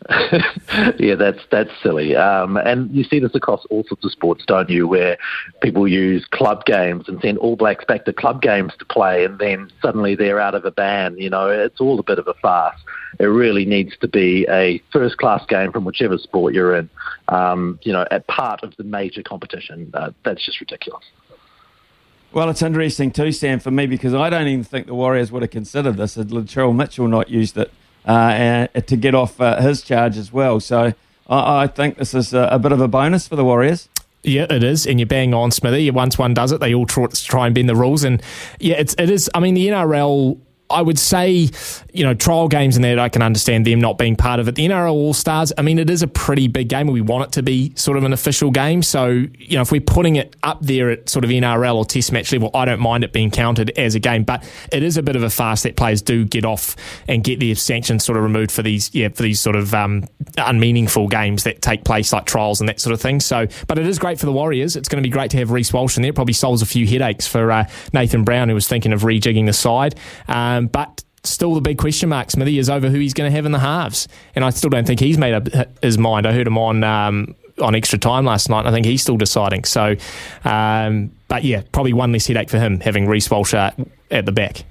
yeah, 0.98 1.16
that's 1.16 1.40
that's 1.52 1.70
silly. 1.84 2.16
Um, 2.16 2.56
and 2.56 2.90
you 2.96 3.04
see 3.04 3.20
this 3.20 3.36
across 3.36 3.66
all 3.70 3.84
sorts 3.84 4.06
of 4.06 4.12
sports, 4.12 4.44
don't 4.48 4.70
you? 4.70 4.88
Where 4.88 5.18
people 5.62 5.88
use 5.88 6.26
club 6.32 6.66
games 6.66 7.10
and 7.10 7.20
send 7.22 7.38
All 7.40 7.58
Blacks 7.58 7.84
back 7.84 8.06
to 8.06 8.14
club 8.14 8.42
games 8.42 8.72
to 8.80 8.86
play, 8.86 9.26
and 9.26 9.38
then 9.40 9.70
suddenly 9.82 10.16
they're 10.16 10.40
out 10.40 10.56
of 10.56 10.64
a 10.64 10.72
ban. 10.72 11.18
You 11.18 11.30
know, 11.30 11.50
it's 11.50 11.82
all 11.82 12.00
a 12.00 12.04
bit 12.04 12.18
of 12.18 12.28
a 12.28 12.34
farce. 12.36 12.80
It 13.20 13.26
really 13.26 13.66
needs 13.66 13.98
to 13.98 14.08
be 14.08 14.48
a 14.50 14.82
first-class 14.94 15.46
game 15.48 15.74
from 15.74 15.84
whichever 15.84 16.18
sport 16.18 16.54
you're 16.54 16.76
in. 16.76 16.90
Um, 17.28 17.78
you 17.84 17.92
know, 17.92 18.06
at 18.10 18.26
part 18.28 18.64
of 18.64 18.76
the 18.78 18.86
major 18.86 19.22
competition. 19.22 19.92
Uh, 19.94 20.12
that's 20.24 20.46
just 20.46 20.62
ridiculous. 20.62 21.04
Well, 22.32 22.50
it's 22.50 22.62
interesting 22.62 23.12
too, 23.12 23.34
Sam, 23.34 23.60
for 23.60 23.72
me 23.72 23.86
because 23.86 24.14
I 24.14 24.30
don't 24.30 24.48
even 24.48 24.64
think 24.64 24.88
the 24.88 24.96
Warriors 24.96 25.32
would 25.32 25.42
have 25.42 25.52
considered 25.52 25.98
this 25.98 26.16
had 26.16 26.30
Latrell 26.30 26.74
Mitchell 26.74 27.08
not 27.08 27.30
used 27.30 27.58
it 27.58 27.72
to 28.06 28.98
get 28.98 29.16
off 29.16 29.40
uh, 29.40 29.62
his 29.62 29.82
charge 29.82 30.18
as 30.18 30.32
well. 30.32 30.60
So 30.60 30.94
I, 31.28 31.64
I 31.64 31.68
think 31.68 31.98
this 31.98 32.14
is 32.14 32.34
a, 32.34 32.50
a 32.52 32.60
bit 32.60 32.72
of 32.72 32.82
a 32.82 32.88
bonus 32.88 33.28
for 33.28 33.36
the 33.36 33.46
Warriors. 33.46 33.90
Yeah, 34.24 34.48
it 34.50 34.64
is, 34.64 34.86
and 34.86 35.00
you're 35.00 35.08
bang 35.08 35.34
on, 35.34 35.52
Smithy. 35.52 35.90
Once 35.92 36.18
one 36.18 36.34
does 36.34 36.52
it, 36.52 36.60
they 36.60 36.74
all 36.74 36.86
try, 36.86 37.08
try 37.08 37.46
and 37.46 37.56
bend 37.56 37.70
the 37.70 37.76
rules, 37.76 38.04
and 38.04 38.22
yeah, 38.60 38.76
it's 38.76 38.94
it 38.98 39.10
is. 39.10 39.30
I 39.34 39.40
mean, 39.40 39.54
the 39.54 39.68
NRL. 39.68 40.40
I 40.70 40.82
would 40.82 41.00
say, 41.00 41.50
you 41.94 42.04
know, 42.04 42.14
trial 42.14 42.48
games 42.48 42.76
and 42.76 42.86
that 42.86 43.00
I 43.00 43.10
can 43.10 43.22
understand 43.22 43.66
them 43.66 43.82
not 43.82 43.98
being 43.98 44.16
part 44.16 44.40
of 44.40 44.48
it. 44.48 44.56
The 44.56 44.68
NRL 44.68 44.92
All 44.92 45.14
Stars, 45.14 45.52
I 45.58 45.64
mean, 45.64 45.80
it 45.80 45.90
is 45.90 46.04
a 46.04 46.08
pretty 46.08 46.48
big 46.48 46.70
game 46.70 46.88
we 46.88 47.02
want 47.02 47.26
it 47.26 47.32
to 47.34 47.44
be 47.44 47.74
sort 47.76 47.98
of 47.98 48.04
an 48.04 48.14
official 48.14 48.52
game. 48.52 48.84
So, 48.84 49.08
you 49.08 49.56
know, 49.56 49.62
if 49.62 49.72
we're 49.72 49.82
putting 49.82 50.18
it 50.18 50.36
up 50.44 50.60
there 50.62 50.92
at 50.92 51.10
sort 51.10 51.26
of 51.26 51.32
NRL 51.32 51.76
or 51.76 51.86
test 51.86 52.12
match 52.12 52.32
level, 52.32 52.52
I 52.54 52.66
don't 52.66 52.80
mind 52.80 53.04
it 53.04 53.14
being 53.14 53.32
counted 53.32 53.72
as 53.78 53.96
a 53.96 54.00
game. 54.00 54.24
But 54.24 54.44
it 54.72 54.84
is 54.84 54.98
a 54.98 55.04
bit 55.04 55.16
of 55.16 55.24
a 55.24 55.30
farce 55.30 55.64
that 55.64 55.76
players 55.76 56.02
do 56.02 56.24
get 56.26 56.46
off 56.46 56.76
and 57.08 57.24
get 57.24 57.40
their 57.40 57.56
sanctions 57.56 58.06
sort 58.06 58.18
of 58.18 58.24
removed 58.24 58.52
for 58.52 58.62
these, 58.62 58.94
yeah, 58.94 59.10
for 59.10 59.24
these 59.24 59.40
sort 59.40 59.56
of 59.56 59.74
um, 59.74 60.08
unmeaningful 60.38 61.08
games 61.08 61.44
that 61.46 61.62
take 61.62 61.84
place 61.84 62.14
like 62.14 62.26
trials 62.26 62.60
and 62.60 62.70
that 62.70 62.80
sort 62.80 62.94
of 62.94 63.02
thing. 63.02 63.20
So, 63.20 63.48
but 63.68 63.80
it 63.80 63.88
is 63.88 63.98
great 63.98 64.20
for 64.20 64.28
the 64.28 64.34
Warriors. 64.34 64.76
It's 64.76 64.88
going 64.88 65.02
to 65.02 65.08
be 65.08 65.12
great 65.12 65.32
to 65.32 65.38
have 65.38 65.50
Reece 65.50 65.74
Walsh 65.74 65.98
in 65.98 66.04
there. 66.04 66.12
It 66.12 66.16
probably 66.16 66.34
solves 66.34 66.62
a 66.62 66.68
few 66.68 66.86
headaches 66.86 67.26
for 67.26 67.52
uh, 67.52 67.68
Nathan 67.92 68.24
Brown, 68.24 68.50
who 68.50 68.56
was 68.56 68.68
thinking 68.68 68.94
of 68.94 69.02
rejigging 69.02 69.48
the 69.48 69.54
side. 69.54 69.96
Um, 70.28 70.59
but 70.68 71.04
still, 71.24 71.54
the 71.56 71.62
big 71.62 71.78
question 71.78 72.10
mark, 72.10 72.32
Smithy, 72.32 72.58
is 72.60 72.70
over 72.70 72.90
who 72.90 73.00
he's 73.00 73.14
going 73.14 73.30
to 73.30 73.36
have 73.36 73.46
in 73.46 73.52
the 73.52 73.60
halves. 73.60 74.08
And 74.36 74.44
I 74.46 74.50
still 74.52 74.70
don't 74.70 74.86
think 74.88 75.00
he's 75.00 75.18
made 75.18 75.34
up 75.34 75.48
his 75.82 75.98
mind. 75.98 76.26
I 76.28 76.34
heard 76.34 76.48
him 76.48 76.58
on. 76.58 76.84
Um, 76.84 77.36
on 77.62 77.76
extra 77.76 78.00
time 78.00 78.24
last 78.24 78.48
night, 78.50 78.66
I 78.66 78.72
think 78.72 78.86
he's 78.86 79.02
still 79.02 79.18
deciding. 79.18 79.66
So, 79.66 79.98
um, 80.46 81.12
but 81.28 81.44
yeah, 81.44 81.62
probably 81.74 81.92
one 81.92 82.14
less 82.14 82.26
headache 82.26 82.50
for 82.50 82.58
him 82.58 82.80
having 82.80 83.06
Reece 83.06 83.30
Walsh 83.30 83.54
uh, 83.54 83.72
at 84.10 84.26
the 84.26 84.32
back. 84.32 84.64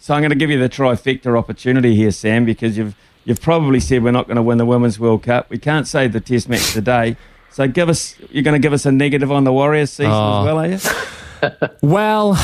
So 0.00 0.12
I'm 0.12 0.20
going 0.20 0.30
to 0.30 0.36
give 0.36 0.50
you 0.50 0.58
the 0.58 0.68
trifecta 0.68 1.38
opportunity 1.38 1.94
here, 1.94 2.10
Sam, 2.10 2.44
because 2.44 2.76
you've 2.76 2.96
you've 3.24 3.40
probably 3.40 3.78
said 3.78 4.02
we're 4.02 4.10
not 4.10 4.26
going 4.26 4.34
to 4.34 4.42
win 4.42 4.58
the 4.58 4.66
Women's 4.66 4.98
World 4.98 5.22
Cup. 5.22 5.48
We 5.48 5.58
can't 5.58 5.86
save 5.86 6.12
the 6.12 6.18
Test 6.20 6.48
match 6.48 6.72
today. 6.72 7.16
So 7.52 7.68
give 7.68 7.88
us, 7.88 8.16
you're 8.32 8.42
going 8.42 8.60
to 8.60 8.64
give 8.64 8.72
us 8.72 8.84
a 8.84 8.90
negative 8.90 9.30
on 9.30 9.44
the 9.44 9.52
Warriors 9.52 9.90
season 9.92 10.10
Oh. 10.12 10.40
as 10.40 10.44
well, 10.44 10.58
are 10.58 10.66
you? 10.66 11.68
Well, 11.88 12.34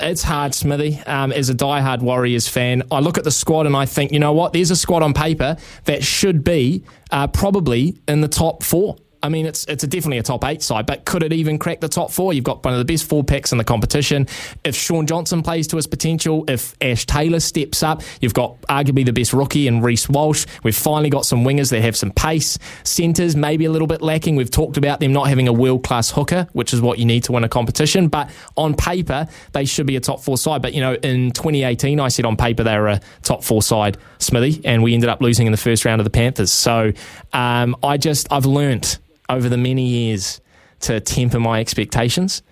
it's 0.00 0.22
hard, 0.22 0.54
Smithy. 0.54 1.00
Um, 1.06 1.32
as 1.32 1.50
a 1.50 1.54
diehard 1.54 2.00
Warriors 2.00 2.48
fan, 2.48 2.82
I 2.90 3.00
look 3.00 3.18
at 3.18 3.24
the 3.24 3.30
squad 3.30 3.66
and 3.66 3.76
I 3.76 3.86
think, 3.86 4.12
you 4.12 4.18
know 4.18 4.32
what? 4.32 4.52
There's 4.52 4.70
a 4.70 4.76
squad 4.76 5.02
on 5.02 5.14
paper 5.14 5.56
that 5.84 6.02
should 6.02 6.44
be 6.44 6.84
uh, 7.10 7.26
probably 7.28 7.98
in 8.08 8.20
the 8.20 8.28
top 8.28 8.62
four. 8.62 8.96
I 9.22 9.28
mean, 9.28 9.46
it's 9.46 9.64
it's 9.66 9.84
a 9.84 9.86
definitely 9.86 10.18
a 10.18 10.22
top 10.22 10.44
eight 10.44 10.62
side, 10.62 10.86
but 10.86 11.04
could 11.04 11.22
it 11.22 11.32
even 11.32 11.58
crack 11.58 11.80
the 11.80 11.88
top 11.88 12.10
four? 12.10 12.32
You've 12.32 12.44
got 12.44 12.64
one 12.64 12.72
of 12.72 12.78
the 12.78 12.84
best 12.84 13.04
four 13.04 13.22
picks 13.22 13.52
in 13.52 13.58
the 13.58 13.64
competition. 13.64 14.26
If 14.64 14.74
Shaun 14.74 15.06
Johnson 15.06 15.42
plays 15.42 15.66
to 15.68 15.76
his 15.76 15.86
potential, 15.86 16.44
if 16.48 16.74
Ash 16.80 17.04
Taylor 17.04 17.40
steps 17.40 17.82
up, 17.82 18.02
you've 18.20 18.34
got 18.34 18.60
arguably 18.62 19.04
the 19.04 19.12
best 19.12 19.32
rookie 19.32 19.66
in 19.66 19.82
Reece 19.82 20.08
Walsh. 20.08 20.46
We've 20.62 20.76
finally 20.76 21.10
got 21.10 21.26
some 21.26 21.44
wingers 21.44 21.70
that 21.70 21.82
have 21.82 21.96
some 21.96 22.12
pace. 22.12 22.58
Centres 22.82 23.36
maybe 23.36 23.66
a 23.66 23.70
little 23.70 23.86
bit 23.86 24.00
lacking. 24.00 24.36
We've 24.36 24.50
talked 24.50 24.78
about 24.78 25.00
them 25.00 25.12
not 25.12 25.28
having 25.28 25.48
a 25.48 25.52
world 25.52 25.84
class 25.84 26.10
hooker, 26.10 26.48
which 26.52 26.72
is 26.72 26.80
what 26.80 26.98
you 26.98 27.04
need 27.04 27.24
to 27.24 27.32
win 27.32 27.44
a 27.44 27.48
competition. 27.48 28.08
But 28.08 28.30
on 28.56 28.74
paper, 28.74 29.28
they 29.52 29.66
should 29.66 29.86
be 29.86 29.96
a 29.96 30.00
top 30.00 30.20
four 30.20 30.38
side. 30.38 30.62
But 30.62 30.72
you 30.72 30.80
know, 30.80 30.94
in 30.94 31.32
2018, 31.32 32.00
I 32.00 32.08
said 32.08 32.24
on 32.24 32.36
paper 32.36 32.62
they 32.62 32.78
were 32.78 32.88
a 32.88 33.00
top 33.22 33.44
four 33.44 33.62
side, 33.62 33.98
Smithy, 34.18 34.62
and 34.64 34.82
we 34.82 34.94
ended 34.94 35.10
up 35.10 35.20
losing 35.20 35.46
in 35.46 35.52
the 35.52 35.58
first 35.58 35.84
round 35.84 36.00
of 36.00 36.04
the 36.04 36.10
Panthers. 36.10 36.52
So 36.52 36.92
um, 37.34 37.76
I 37.82 37.98
just 37.98 38.32
I've 38.32 38.46
learnt 38.46 38.98
over 39.30 39.48
the 39.48 39.56
many 39.56 39.86
years 39.86 40.40
to 40.80 41.00
temper 41.00 41.40
my 41.40 41.60
expectations. 41.60 42.42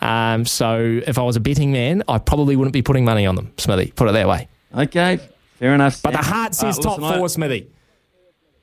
Um, 0.00 0.46
so 0.46 1.00
if 1.06 1.18
I 1.18 1.22
was 1.22 1.36
a 1.36 1.40
betting 1.40 1.72
man, 1.72 2.02
I 2.08 2.18
probably 2.18 2.56
wouldn't 2.56 2.72
be 2.72 2.82
putting 2.82 3.04
money 3.04 3.26
on 3.26 3.34
them, 3.34 3.52
Smithy. 3.58 3.92
Put 3.94 4.08
it 4.08 4.12
that 4.12 4.28
way. 4.28 4.48
Okay, 4.74 5.18
fair 5.58 5.74
enough. 5.74 6.00
But 6.02 6.12
the 6.12 6.18
heart 6.18 6.54
says 6.54 6.78
Uh, 6.78 6.82
top 6.82 6.98
listen, 6.98 7.14
I- 7.14 7.18
four, 7.18 7.28
Smithy. 7.28 7.66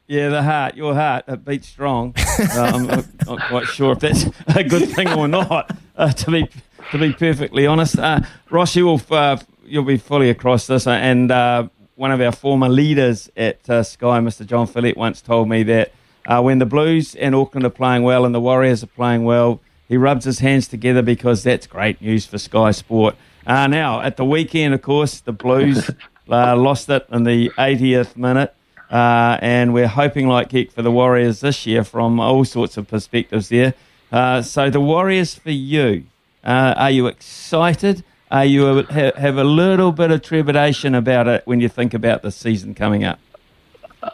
Yeah, 0.07 0.29
the 0.29 0.41
heart, 0.41 0.75
your 0.77 0.95
heart, 0.95 1.25
it 1.27 1.43
beats 1.43 1.67
strong. 1.67 2.13
Uh, 2.39 2.71
I'm 2.73 2.87
not, 2.87 3.05
quite 3.49 3.65
sure 3.65 3.91
if 3.91 3.99
that's 3.99 4.25
a 4.55 4.63
good 4.63 4.87
thing 4.89 5.09
or 5.09 5.27
not. 5.27 5.69
Uh, 5.97 6.11
to 6.13 6.31
be 6.31 6.47
to 6.91 6.97
be 6.97 7.11
perfectly 7.11 7.67
honest, 7.67 7.99
uh, 7.99 8.21
Ross, 8.49 8.73
you 8.77 8.85
will 8.85 9.01
uh, 9.11 9.35
you'll 9.65 9.83
be 9.83 9.97
fully 9.97 10.29
across 10.29 10.65
this. 10.67 10.87
uh, 10.87 10.91
And 10.91 11.29
uh, 11.29 11.67
one 11.95 12.11
of 12.11 12.21
our 12.21 12.31
former 12.31 12.69
leaders 12.69 13.29
at 13.35 13.69
uh, 13.69 13.83
Sky, 13.83 14.19
Mr. 14.21 14.45
John 14.45 14.65
Fellet, 14.65 14.95
once 14.95 15.21
told 15.21 15.49
me 15.49 15.63
that 15.63 15.91
uh, 16.27 16.41
when 16.41 16.59
the 16.59 16.65
Blues 16.65 17.15
and 17.15 17.33
Auckland 17.33 17.65
are 17.65 17.71
playing 17.71 18.03
well 18.03 18.25
and 18.25 18.35
the 18.35 18.41
Warriors 18.41 18.83
are 18.83 18.87
playing 18.87 19.23
well, 19.23 19.61
he 19.87 19.95
rubs 19.95 20.25
his 20.25 20.39
hands 20.39 20.67
together 20.67 21.01
because 21.01 21.43
that's 21.43 21.65
great 21.65 22.01
news 22.01 22.25
for 22.25 22.37
Sky 22.37 22.71
Sport. 22.71 23.15
Uh, 23.45 23.65
now, 23.67 24.01
at 24.01 24.17
the 24.17 24.25
weekend, 24.25 24.73
of 24.73 24.81
course, 24.81 25.21
the 25.21 25.31
Blues 25.31 25.89
uh, 26.29 26.55
lost 26.55 26.89
it 26.89 27.07
in 27.11 27.23
the 27.23 27.49
80th 27.57 28.17
minute. 28.17 28.53
Uh, 28.91 29.37
and 29.41 29.73
we're 29.73 29.87
hoping 29.87 30.27
like 30.27 30.51
heck 30.51 30.71
for 30.71 30.81
the 30.81 30.91
Warriors 30.91 31.41
this 31.41 31.65
year 31.65 31.83
from 31.83 32.19
all 32.19 32.45
sorts 32.45 32.77
of 32.77 32.87
perspectives 32.87 33.49
there. 33.49 33.73
Uh, 34.11 34.41
so 34.41 34.69
the 34.69 34.79
Warriors 34.79 35.35
for 35.35 35.51
you, 35.51 36.05
uh, 36.43 36.73
are 36.77 36.91
you 36.91 37.07
excited? 37.07 38.03
Are 38.31 38.45
you 38.45 38.79
a, 38.79 38.83
ha, 38.83 39.11
have 39.17 39.37
a 39.37 39.43
little 39.43 39.91
bit 39.91 40.11
of 40.11 40.21
trepidation 40.21 40.95
about 40.95 41.27
it 41.27 41.41
when 41.45 41.59
you 41.59 41.69
think 41.69 41.93
about 41.93 42.21
the 42.21 42.31
season 42.31 42.73
coming 42.75 43.03
up? 43.03 43.19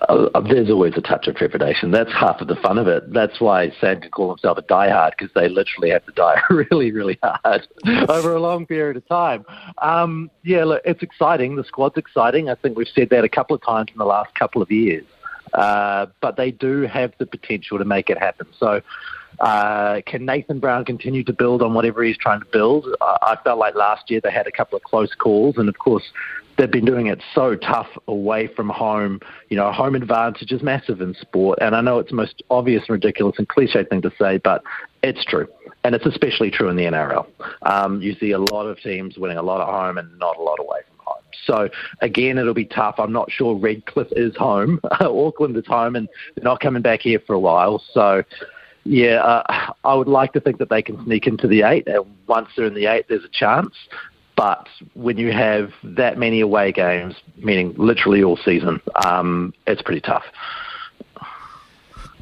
Uh, 0.09 0.41
there's 0.41 0.69
always 0.69 0.93
a 0.95 1.01
touch 1.01 1.27
of 1.27 1.35
trepidation. 1.35 1.91
That's 1.91 2.11
half 2.11 2.41
of 2.41 2.47
the 2.47 2.55
fun 2.55 2.77
of 2.77 2.87
it. 2.87 3.11
That's 3.13 3.39
why 3.39 3.71
Sam 3.79 4.01
can 4.01 4.11
call 4.11 4.29
himself 4.29 4.57
a 4.57 4.61
diehard 4.61 5.11
because 5.17 5.33
they 5.33 5.47
literally 5.47 5.89
have 5.91 6.05
to 6.05 6.11
die 6.13 6.41
really, 6.49 6.91
really 6.91 7.19
hard 7.21 7.67
over 8.09 8.33
a 8.33 8.39
long 8.39 8.65
period 8.65 8.97
of 8.97 9.07
time. 9.07 9.45
Um, 9.79 10.31
yeah, 10.43 10.63
look, 10.63 10.81
it's 10.85 11.03
exciting. 11.03 11.55
The 11.55 11.63
squad's 11.63 11.97
exciting. 11.97 12.49
I 12.49 12.55
think 12.55 12.77
we've 12.77 12.87
said 12.87 13.09
that 13.11 13.23
a 13.23 13.29
couple 13.29 13.55
of 13.55 13.63
times 13.63 13.89
in 13.91 13.97
the 13.97 14.05
last 14.05 14.33
couple 14.35 14.61
of 14.61 14.71
years. 14.71 15.05
Uh, 15.53 16.07
but 16.21 16.35
they 16.35 16.51
do 16.51 16.81
have 16.81 17.13
the 17.19 17.25
potential 17.25 17.77
to 17.77 17.85
make 17.85 18.09
it 18.09 18.17
happen. 18.17 18.47
So, 18.59 18.81
uh, 19.39 20.01
can 20.05 20.25
Nathan 20.25 20.59
Brown 20.59 20.85
continue 20.85 21.23
to 21.23 21.33
build 21.33 21.61
on 21.61 21.73
whatever 21.73 22.03
he's 22.03 22.17
trying 22.17 22.39
to 22.39 22.45
build? 22.51 22.87
Uh, 23.01 23.17
I 23.21 23.37
felt 23.43 23.59
like 23.59 23.75
last 23.75 24.09
year 24.09 24.19
they 24.21 24.31
had 24.31 24.47
a 24.47 24.51
couple 24.51 24.77
of 24.77 24.83
close 24.83 25.13
calls, 25.13 25.57
and 25.57 25.69
of 25.69 25.77
course, 25.77 26.03
they've 26.57 26.71
been 26.71 26.85
doing 26.85 27.07
it 27.07 27.21
so 27.33 27.55
tough 27.55 27.87
away 28.07 28.47
from 28.47 28.69
home. 28.69 29.19
You 29.49 29.57
know, 29.57 29.71
home 29.71 29.95
advantage 29.95 30.51
is 30.51 30.61
massive 30.61 31.01
in 31.01 31.13
sport, 31.15 31.59
and 31.61 31.75
I 31.75 31.81
know 31.81 31.99
it's 31.99 32.09
the 32.09 32.15
most 32.15 32.43
obvious 32.49 32.83
and 32.87 32.91
ridiculous 32.91 33.35
and 33.37 33.47
cliche 33.47 33.83
thing 33.83 34.01
to 34.01 34.11
say, 34.19 34.37
but 34.37 34.63
it's 35.01 35.23
true. 35.25 35.47
And 35.83 35.95
it's 35.95 36.05
especially 36.05 36.49
true 36.49 36.69
in 36.69 36.75
the 36.75 36.83
NRL. 36.83 37.25
Um, 37.63 38.01
you 38.01 38.15
see 38.15 38.31
a 38.31 38.39
lot 38.39 38.65
of 38.65 38.79
teams 38.79 39.17
winning 39.17 39.37
a 39.37 39.43
lot 39.43 39.61
at 39.61 39.67
home 39.67 39.97
and 39.97 40.17
not 40.17 40.37
a 40.37 40.41
lot 40.41 40.59
away 40.59 40.79
from 40.87 40.97
home. 41.05 41.23
So 41.45 41.69
again, 42.01 42.37
it'll 42.37 42.53
be 42.53 42.65
tough. 42.65 42.95
I'm 42.99 43.11
not 43.11 43.29
sure 43.31 43.55
Redcliffe 43.55 44.11
is 44.11 44.35
home, 44.35 44.79
Auckland 45.01 45.57
is 45.57 45.65
home, 45.67 45.95
and 45.95 46.07
they're 46.35 46.43
not 46.43 46.61
coming 46.61 46.81
back 46.81 47.01
here 47.01 47.19
for 47.25 47.33
a 47.33 47.39
while. 47.39 47.83
So 47.93 48.23
yeah, 48.85 49.15
uh, 49.23 49.73
I 49.83 49.93
would 49.93 50.07
like 50.07 50.33
to 50.33 50.39
think 50.39 50.57
that 50.59 50.69
they 50.69 50.81
can 50.81 51.03
sneak 51.05 51.27
into 51.27 51.47
the 51.47 51.63
eight. 51.63 51.87
And 51.87 52.05
once 52.27 52.49
they're 52.55 52.65
in 52.65 52.73
the 52.73 52.85
eight, 52.85 53.05
there's 53.07 53.23
a 53.23 53.29
chance. 53.29 53.73
But 54.43 54.67
when 54.93 55.15
you 55.15 55.31
have 55.31 55.71
that 55.85 56.17
many 56.17 56.41
away 56.41 56.73
games, 56.73 57.15
meaning 57.37 57.73
literally 57.77 58.25
all 58.25 58.35
season, 58.35 58.81
um, 58.93 59.53
it's 59.65 59.81
pretty 59.81 60.01
tough. 60.01 60.25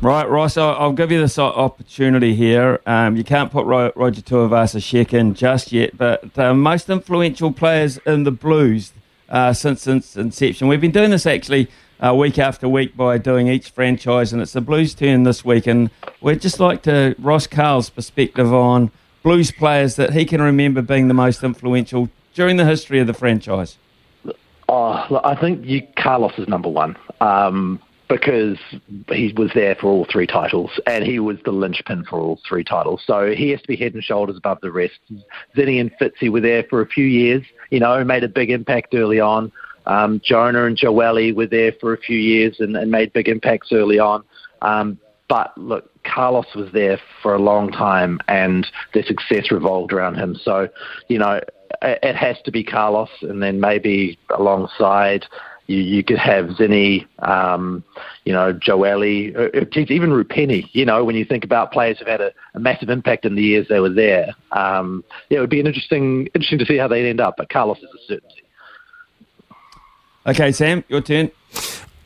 Right, 0.01 0.30
Ross, 0.30 0.56
I'll, 0.56 0.94
give 0.94 1.12
you 1.12 1.20
this 1.20 1.40
opportunity 1.40 2.36
here. 2.36 2.80
Um, 2.86 3.16
you 3.16 3.24
can't 3.24 3.51
put 3.51 3.66
Roger 3.66 4.22
Tuivasa-Sheck 4.22 5.16
in 5.16 5.34
just 5.34 5.72
yet, 5.72 5.98
but 5.98 6.38
uh, 6.38 6.54
most 6.54 6.92
influential 6.92 7.51
players 7.51 7.98
in 8.06 8.24
the 8.24 8.32
Blues 8.32 8.94
uh, 9.28 9.51
since 9.54 9.88
its 9.88 10.16
inception. 10.16 10.68
We've 10.68 10.80
been 10.80 10.92
doing 10.92 11.10
this 11.10 11.25
actually 11.25 11.70
uh, 12.00 12.13
week 12.13 12.38
after 12.38 12.70
week 12.70 12.96
by 12.96 13.18
doing 13.18 13.48
each 13.48 13.72
franchise, 13.72 14.32
and 14.32 14.44
it's 14.44 14.54
the 14.54 14.62
Blues' 14.62 14.94
turn 14.94 15.24
this 15.24 15.44
week. 15.44 15.66
And 15.66 15.90
we'd 16.22 16.40
just 16.40 16.60
like 16.60 16.84
to 16.84 17.16
Ross 17.18 17.48
Karl's 17.48 17.90
perspective 17.90 18.54
on 18.54 18.92
Blues 19.24 19.51
players 19.51 19.96
that 19.98 20.13
he 20.13 20.25
can 20.25 20.42
remember 20.42 20.82
being 20.82 21.08
the 21.08 21.13
most 21.13 21.44
influential 21.44 22.10
during 22.34 22.58
the 22.58 22.66
history 22.66 23.00
of 23.00 23.08
the 23.08 23.13
franchise. 23.13 23.78
Oh, 24.68 25.06
look, 25.10 25.22
I 25.25 25.36
think 25.36 25.66
you, 25.66 25.86
Carlos 25.98 26.32
is 26.38 26.48
number 26.48 26.70
one 26.70 26.96
um, 27.20 27.80
because 28.08 28.58
he 29.10 29.34
was 29.36 29.51
there 29.54 29.75
for 29.75 29.88
all 29.88 30.06
three 30.10 30.25
titles 30.25 30.72
and 30.88 31.04
he 31.04 31.20
was 31.20 31.38
the 31.44 31.51
linchpin 31.51 32.06
for 32.06 32.20
all 32.20 32.40
three 32.48 32.63
titles. 32.63 33.04
So 33.06 33.32
he 33.32 33.50
has 33.50 33.62
to 33.62 33.68
be 33.68 33.75
head 33.75 33.94
and 33.94 34.04
shoulders 34.04 34.38
above 34.38 34.60
the 34.62 34.72
rest. 34.72 35.00
Zinni 35.56 35.80
and 35.80 35.92
Fitzy 36.00 36.32
were 36.32 36.40
there 36.40 36.63
for 36.63 36.82
a 36.82 36.88
few 36.88 37.06
years, 37.06 37.44
you 37.70 37.80
know, 37.80 38.04
made 38.04 38.24
a 38.24 38.30
big 38.30 38.50
impact 38.50 38.94
early 38.94 39.20
on. 39.20 39.51
Um, 39.86 40.22
Jonah 40.24 40.66
and 40.66 40.78
Joeli 40.78 41.36
were 41.36 41.48
there 41.48 41.74
for 41.74 41.94
a 41.94 41.98
few 41.98 42.18
years 42.18 42.60
and, 42.60 42.78
and 42.78 42.92
made 42.92 43.12
big 43.12 43.28
impacts 43.28 43.74
early 43.74 44.00
on. 44.00 44.24
Um, 44.62 45.00
but 45.28 45.58
look, 45.58 45.91
Carlos 46.03 46.48
was 46.55 46.72
there 46.72 47.00
for 47.22 47.34
a 47.34 47.39
long 47.39 47.72
time, 47.72 48.20
and 48.27 48.67
their 48.93 49.03
success 49.03 49.51
revolved 49.51 49.93
around 49.93 50.15
him. 50.15 50.36
So, 50.36 50.70
you 51.08 51.20
know, 51.20 51.41
it, 51.81 52.15
has 52.15 52.38
to 52.46 52.51
be 52.51 52.63
Carlos, 52.63 53.10
and 53.22 53.41
then 53.41 53.60
maybe 53.60 54.17
alongside 54.29 55.25
you, 55.67 55.77
you 55.77 56.03
could 56.03 56.17
have 56.17 56.46
Zinni, 56.48 57.08
um, 57.20 57.84
you 58.25 58.34
know, 58.34 58.53
Joeli, 58.53 59.36
uh, 59.36 59.60
uh, 59.60 59.86
even 59.89 60.10
Rupeni. 60.10 60.70
You 60.74 60.86
know, 60.86 61.03
when 61.03 61.15
you 61.15 61.25
think 61.25 61.43
about 61.43 61.72
players 61.72 62.00
who've 62.00 62.08
had 62.08 62.22
a, 62.22 62.31
a 62.53 62.60
massive 62.60 62.89
impact 62.89 63.25
in 63.25 63.36
the 63.36 63.41
years 63.41 63.67
they 63.70 63.79
were 63.79 63.89
there, 63.89 64.36
um, 64.51 65.03
yeah, 65.29 65.38
it 65.38 65.41
would 65.41 65.50
be 65.50 65.60
an 65.60 65.67
interesting, 65.67 66.27
interesting 66.36 66.60
to 66.60 66.65
see 66.65 66.77
how 66.77 66.88
they'd 66.88 67.10
end 67.10 67.22
up. 67.22 67.36
But 67.38 67.50
Carlos 67.50 67.77
is 67.77 67.86
a 67.86 68.05
certainty. 68.08 68.43
Okay, 70.27 70.51
Sam, 70.51 70.84
your 70.88 71.01
turn. 71.01 71.31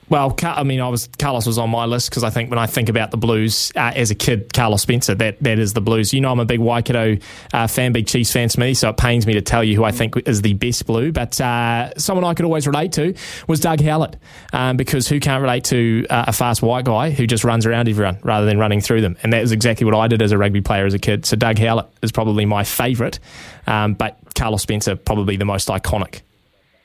Well, 0.08 0.36
I 0.44 0.64
mean, 0.64 0.82
I 0.82 0.90
was 0.90 1.10
Carlos 1.18 1.48
was 1.48 1.58
on 1.58 1.72
my 1.72 1.86
list 1.86 2.12
because 2.12 2.24
I 2.24 2.30
think 2.30 2.52
when 2.52 2.60
I 2.60 2.68
think 2.68 2.90
about 2.90 3.10
the 3.10 3.18
Blues 3.18 3.72
uh, 3.76 3.92
as 3.96 4.12
a 4.12 4.16
kid, 4.16 4.54
Carlos 4.54 4.84
Spencer, 4.84 5.16
that 5.16 5.42
that 5.42 5.58
is 5.58 5.74
the 5.74 5.82
Blues. 5.82 6.14
You 6.14 6.22
know, 6.22 6.32
I'm 6.32 6.40
a 6.40 6.46
big 6.46 6.60
Waikato 6.60 7.18
uh, 7.54 7.66
fan, 7.66 7.92
big 7.92 8.06
Chiefs 8.06 8.32
fan, 8.32 8.50
Smithy, 8.50 8.76
so 8.76 8.90
it 8.90 8.98
pains 8.98 9.26
me 9.26 9.34
to 9.34 9.42
tell 9.42 9.64
you 9.64 9.76
who 9.76 9.84
I 9.84 9.92
think 9.92 10.16
is 10.28 10.44
the 10.44 10.54
best 10.54 10.86
Blue. 10.86 11.12
But 11.12 11.42
uh, 11.42 11.98
someone 11.98 12.24
I 12.24 12.36
could 12.36 12.46
always 12.46 12.68
relate 12.68 12.92
to 12.94 13.16
was 13.48 13.60
Doug 13.60 13.82
Howlett, 13.82 14.18
um, 14.54 14.78
because 14.78 15.08
who 15.08 15.20
can't 15.20 15.42
relate 15.42 15.64
to 15.66 16.06
uh, 16.12 16.26
a 16.28 16.34
fast 16.34 16.62
white 16.62 16.86
guy 16.86 17.10
who 17.10 17.26
just 17.26 17.44
runs 17.44 17.66
around 17.66 17.90
everyone 17.90 18.20
rather 18.22 18.46
than 18.46 18.60
running 18.60 18.82
through 18.82 19.02
them? 19.02 19.18
And 19.24 19.34
that 19.34 19.42
is 19.42 19.52
exactly 19.52 19.86
what 19.86 19.96
I 19.96 20.08
did 20.08 20.22
as 20.22 20.32
a 20.32 20.38
rugby 20.38 20.62
player 20.62 20.86
as 20.86 20.94
a 20.94 21.00
kid. 21.00 21.26
So 21.26 21.36
Doug 21.36 21.58
Howlett 21.58 21.88
is 22.04 22.12
probably 22.12 22.46
my 22.46 22.64
favourite, 22.64 23.18
um, 23.66 23.96
but 23.96 24.20
Carlos 24.36 24.62
Spencer 24.62 24.96
probably 24.96 25.36
the 25.36 25.46
most 25.46 25.68
iconic, 25.68 26.22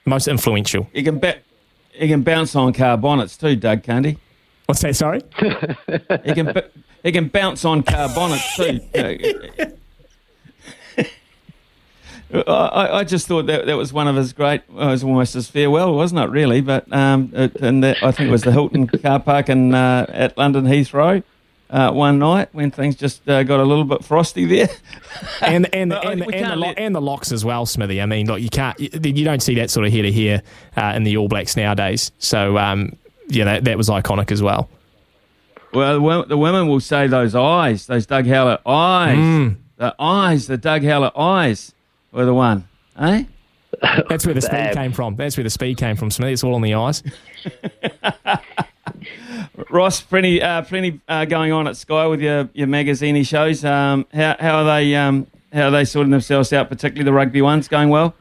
most 0.06 0.26
influential. 0.26 0.88
He 0.94 1.02
can, 1.02 1.18
ba- 1.18 1.40
he 2.00 2.08
can 2.08 2.22
bounce 2.22 2.56
on 2.56 2.72
car 2.72 2.96
bonnets 2.96 3.36
too, 3.36 3.56
Doug, 3.56 3.82
can't 3.82 4.06
he? 4.06 4.16
What's 4.66 4.80
that? 4.80 4.96
Sorry. 4.96 5.20
He 6.24 6.34
can 6.34 6.62
he 7.02 7.12
can 7.12 7.28
bounce 7.28 7.64
on 7.64 7.82
car 7.82 8.08
bonnets 8.14 8.56
too. 8.56 8.80
I, 12.32 12.98
I 12.98 13.04
just 13.04 13.26
thought 13.26 13.46
that 13.46 13.66
that 13.66 13.76
was 13.76 13.92
one 13.92 14.06
of 14.06 14.16
his 14.16 14.32
great. 14.32 14.62
Well, 14.68 14.88
it 14.88 14.92
was 14.92 15.02
almost 15.04 15.34
his 15.34 15.48
farewell, 15.48 15.94
wasn't 15.94 16.20
it? 16.20 16.30
Really, 16.30 16.60
but 16.60 16.90
um, 16.92 17.32
it, 17.34 17.56
and 17.56 17.82
that, 17.82 18.02
I 18.02 18.12
think 18.12 18.28
it 18.28 18.32
was 18.32 18.42
the 18.42 18.52
Hilton 18.52 18.86
car 18.86 19.18
park 19.18 19.48
in 19.48 19.74
uh, 19.74 20.06
at 20.08 20.38
London 20.38 20.64
Heathrow. 20.64 21.24
Uh, 21.70 21.92
one 21.92 22.18
night 22.18 22.48
when 22.52 22.70
things 22.70 22.96
just 22.96 23.26
uh, 23.28 23.42
got 23.44 23.60
a 23.60 23.64
little 23.64 23.84
bit 23.84 24.04
frosty 24.04 24.44
there. 24.44 24.68
and 25.40 25.72
and 25.74 25.90
But, 25.90 26.04
uh, 26.06 26.10
and, 26.10 26.22
and, 26.34 26.50
the, 26.52 26.56
let- 26.56 26.78
and 26.78 26.94
the 26.94 27.00
locks 27.00 27.32
as 27.32 27.44
well, 27.44 27.64
Smithy. 27.66 28.00
I 28.02 28.06
mean, 28.06 28.26
look, 28.26 28.40
you 28.40 28.50
can't, 28.50 28.78
you, 28.78 28.90
you 29.02 29.24
don't 29.24 29.42
see 29.42 29.54
that 29.54 29.70
sort 29.70 29.86
of 29.86 29.92
here 29.92 30.02
to 30.02 30.10
here 30.12 30.42
uh, 30.76 30.92
in 30.96 31.04
the 31.04 31.16
All 31.16 31.28
Blacks 31.28 31.56
nowadays. 31.56 32.10
So 32.18 32.58
um, 32.58 32.96
yeah, 33.28 33.44
that, 33.44 33.64
that 33.64 33.76
was 33.78 33.88
iconic 33.88 34.30
as 34.32 34.42
well. 34.42 34.68
Well, 35.72 36.24
the 36.24 36.36
women 36.36 36.66
will 36.66 36.80
say 36.80 37.06
those 37.06 37.36
eyes, 37.36 37.86
those 37.86 38.04
Doug 38.04 38.26
Howlett 38.26 38.60
eyes, 38.66 39.16
Mm. 39.16 39.56
the 39.76 39.94
eyes, 40.00 40.48
the 40.48 40.56
Doug 40.58 40.82
Howlett 40.82 41.12
eyes 41.16 41.72
were 42.10 42.24
the 42.24 42.34
one, 42.34 42.66
eh? 42.98 43.22
That's 44.08 44.26
where 44.26 44.34
the 44.34 44.40
speed 44.50 44.72
came 44.74 44.92
from. 44.92 45.14
That's 45.14 45.36
where 45.36 45.44
the 45.44 45.50
speed 45.50 45.76
came 45.78 45.94
from, 45.94 46.10
Smithy. 46.10 46.32
It's 46.32 46.42
all 46.42 46.56
on 46.56 46.62
the 46.62 46.74
eyes. 46.74 47.04
Ross, 49.68 50.00
plenty, 50.00 50.40
uh, 50.40 50.62
plenty 50.62 51.00
uh, 51.08 51.24
going 51.24 51.52
on 51.52 51.68
at 51.68 51.76
Sky 51.76 52.06
with 52.06 52.20
your 52.20 52.48
your 52.54 52.66
magazine 52.66 53.22
shows. 53.24 53.64
Um, 53.64 54.06
how 54.12 54.36
how 54.38 54.58
are 54.58 54.64
they 54.64 54.94
um, 54.94 55.26
how 55.52 55.68
are 55.68 55.70
they 55.70 55.84
sorting 55.84 56.10
themselves 56.10 56.52
out, 56.52 56.68
particularly 56.68 57.04
the 57.04 57.12
rugby 57.12 57.42
ones, 57.42 57.68
going 57.68 57.88
well? 57.88 58.14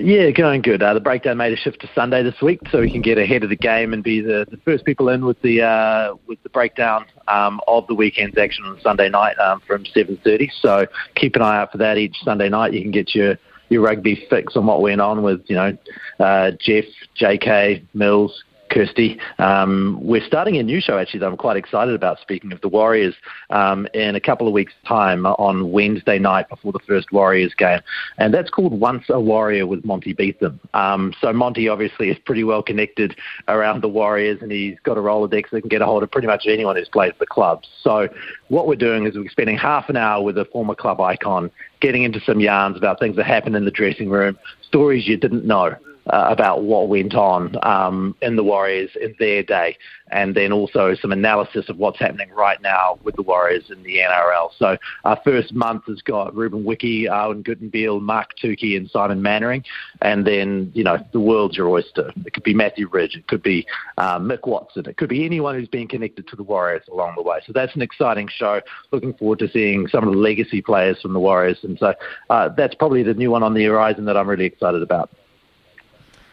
Yeah, 0.00 0.30
going 0.30 0.62
good. 0.62 0.80
Uh, 0.80 0.94
the 0.94 1.00
breakdown 1.00 1.38
made 1.38 1.52
a 1.52 1.56
shift 1.56 1.80
to 1.80 1.90
Sunday 1.92 2.22
this 2.22 2.40
week, 2.40 2.60
so 2.70 2.80
we 2.80 2.90
can 2.90 3.02
get 3.02 3.18
ahead 3.18 3.42
of 3.42 3.50
the 3.50 3.56
game 3.56 3.92
and 3.92 4.02
be 4.02 4.20
the, 4.20 4.46
the 4.48 4.56
first 4.58 4.84
people 4.84 5.08
in 5.08 5.24
with 5.24 5.42
the 5.42 5.62
uh, 5.62 6.14
with 6.26 6.40
the 6.44 6.48
breakdown 6.48 7.04
um, 7.26 7.60
of 7.66 7.86
the 7.88 7.94
weekend's 7.94 8.38
action 8.38 8.64
on 8.64 8.80
Sunday 8.80 9.08
night 9.08 9.36
um, 9.40 9.60
from 9.66 9.84
7:30. 9.84 10.50
So 10.60 10.86
keep 11.16 11.34
an 11.34 11.42
eye 11.42 11.58
out 11.58 11.72
for 11.72 11.78
that 11.78 11.98
each 11.98 12.16
Sunday 12.22 12.48
night. 12.48 12.74
You 12.74 12.82
can 12.82 12.92
get 12.92 13.12
your 13.12 13.38
your 13.70 13.82
rugby 13.82 14.24
fix 14.30 14.56
on 14.56 14.66
what 14.66 14.80
went 14.80 15.00
on 15.00 15.22
with 15.22 15.42
you 15.48 15.56
know 15.56 15.76
uh, 16.20 16.52
Jeff, 16.60 16.84
J.K. 17.16 17.82
Mills. 17.92 18.44
Kirsty. 18.70 19.18
Um, 19.38 19.98
we're 20.02 20.24
starting 20.24 20.56
a 20.56 20.62
new 20.62 20.80
show 20.80 20.98
actually 20.98 21.20
that 21.20 21.26
I'm 21.26 21.36
quite 21.36 21.56
excited 21.56 21.94
about. 21.94 22.20
Speaking 22.20 22.52
of 22.52 22.60
the 22.60 22.68
Warriors, 22.68 23.14
um, 23.50 23.86
in 23.94 24.14
a 24.14 24.20
couple 24.20 24.46
of 24.46 24.52
weeks' 24.52 24.72
time 24.86 25.26
on 25.26 25.72
Wednesday 25.72 26.18
night 26.18 26.48
before 26.48 26.72
the 26.72 26.80
first 26.80 27.12
Warriors 27.12 27.54
game, 27.54 27.80
and 28.18 28.32
that's 28.32 28.50
called 28.50 28.78
Once 28.78 29.04
a 29.08 29.20
Warrior 29.20 29.66
with 29.66 29.84
Monty 29.84 30.14
Beetham. 30.14 30.58
Um, 30.74 31.14
so 31.20 31.32
Monty 31.32 31.68
obviously 31.68 32.08
is 32.08 32.18
pretty 32.24 32.44
well 32.44 32.62
connected 32.62 33.16
around 33.48 33.82
the 33.82 33.88
Warriors, 33.88 34.38
and 34.42 34.50
he's 34.50 34.78
got 34.84 34.96
a 34.96 35.00
Rolodex 35.00 35.50
that 35.50 35.60
can 35.60 35.68
get 35.68 35.82
a 35.82 35.86
hold 35.86 36.02
of 36.02 36.10
pretty 36.10 36.26
much 36.26 36.46
anyone 36.46 36.76
who's 36.76 36.88
played 36.88 37.12
for 37.12 37.20
the 37.20 37.26
club. 37.26 37.62
So 37.82 38.08
what 38.48 38.66
we're 38.66 38.76
doing 38.76 39.06
is 39.06 39.16
we're 39.16 39.28
spending 39.28 39.56
half 39.56 39.88
an 39.88 39.96
hour 39.96 40.22
with 40.22 40.38
a 40.38 40.44
former 40.46 40.74
club 40.74 41.00
icon, 41.00 41.50
getting 41.80 42.02
into 42.02 42.20
some 42.20 42.40
yarns 42.40 42.76
about 42.76 42.98
things 42.98 43.16
that 43.16 43.26
happened 43.26 43.56
in 43.56 43.64
the 43.64 43.70
dressing 43.70 44.10
room, 44.10 44.38
stories 44.62 45.06
you 45.06 45.16
didn't 45.16 45.44
know 45.44 45.76
uh, 46.10 46.26
about 46.28 46.62
what 46.62 46.88
went 46.88 47.14
on 47.14 47.54
um, 47.62 48.14
in 48.22 48.36
the 48.36 48.44
Warriors 48.44 48.90
in 49.00 49.14
their 49.18 49.42
day, 49.42 49.76
and 50.10 50.34
then 50.34 50.52
also 50.52 50.94
some 50.94 51.12
analysis 51.12 51.68
of 51.68 51.76
what's 51.78 51.98
happening 51.98 52.30
right 52.30 52.60
now 52.62 52.98
with 53.02 53.16
the 53.16 53.22
Warriors 53.22 53.70
in 53.70 53.82
the 53.82 53.98
NRL. 53.98 54.50
So 54.58 54.76
our 55.04 55.20
first 55.24 55.54
month 55.54 55.84
has 55.86 56.00
got 56.02 56.34
Ruben 56.34 56.64
Wiki, 56.64 57.04
Awen 57.04 57.42
Guttenbeil, 57.42 58.00
Mark 58.00 58.30
Tookey, 58.42 58.76
and 58.76 58.90
Simon 58.90 59.22
Mannering, 59.22 59.64
and 60.02 60.26
then 60.26 60.70
you 60.74 60.84
know 60.84 60.98
the 61.12 61.20
world's 61.20 61.56
your 61.56 61.68
oyster. 61.68 62.12
It 62.24 62.32
could 62.32 62.44
be 62.44 62.54
Matthew 62.54 62.88
Ridge, 62.88 63.16
it 63.16 63.26
could 63.26 63.42
be 63.42 63.66
uh, 63.96 64.18
Mick 64.18 64.46
Watson, 64.46 64.88
it 64.88 64.96
could 64.96 65.08
be 65.08 65.24
anyone 65.24 65.54
who's 65.54 65.68
been 65.68 65.88
connected 65.88 66.26
to 66.28 66.36
the 66.36 66.42
Warriors 66.42 66.84
along 66.90 67.14
the 67.16 67.22
way. 67.22 67.40
So 67.46 67.52
that's 67.52 67.74
an 67.74 67.82
exciting 67.82 68.28
show. 68.28 68.60
Looking 68.92 69.14
forward 69.14 69.38
to 69.40 69.48
seeing 69.50 69.88
some 69.88 70.06
of 70.06 70.12
the 70.12 70.18
legacy 70.18 70.62
players 70.62 71.00
from 71.00 71.12
the 71.12 71.20
Warriors, 71.20 71.58
and 71.62 71.78
so 71.78 71.94
uh, 72.30 72.48
that's 72.56 72.74
probably 72.74 73.02
the 73.02 73.14
new 73.14 73.30
one 73.30 73.42
on 73.42 73.54
the 73.54 73.64
horizon 73.64 74.04
that 74.06 74.16
I'm 74.16 74.28
really 74.28 74.46
excited 74.46 74.82
about. 74.82 75.10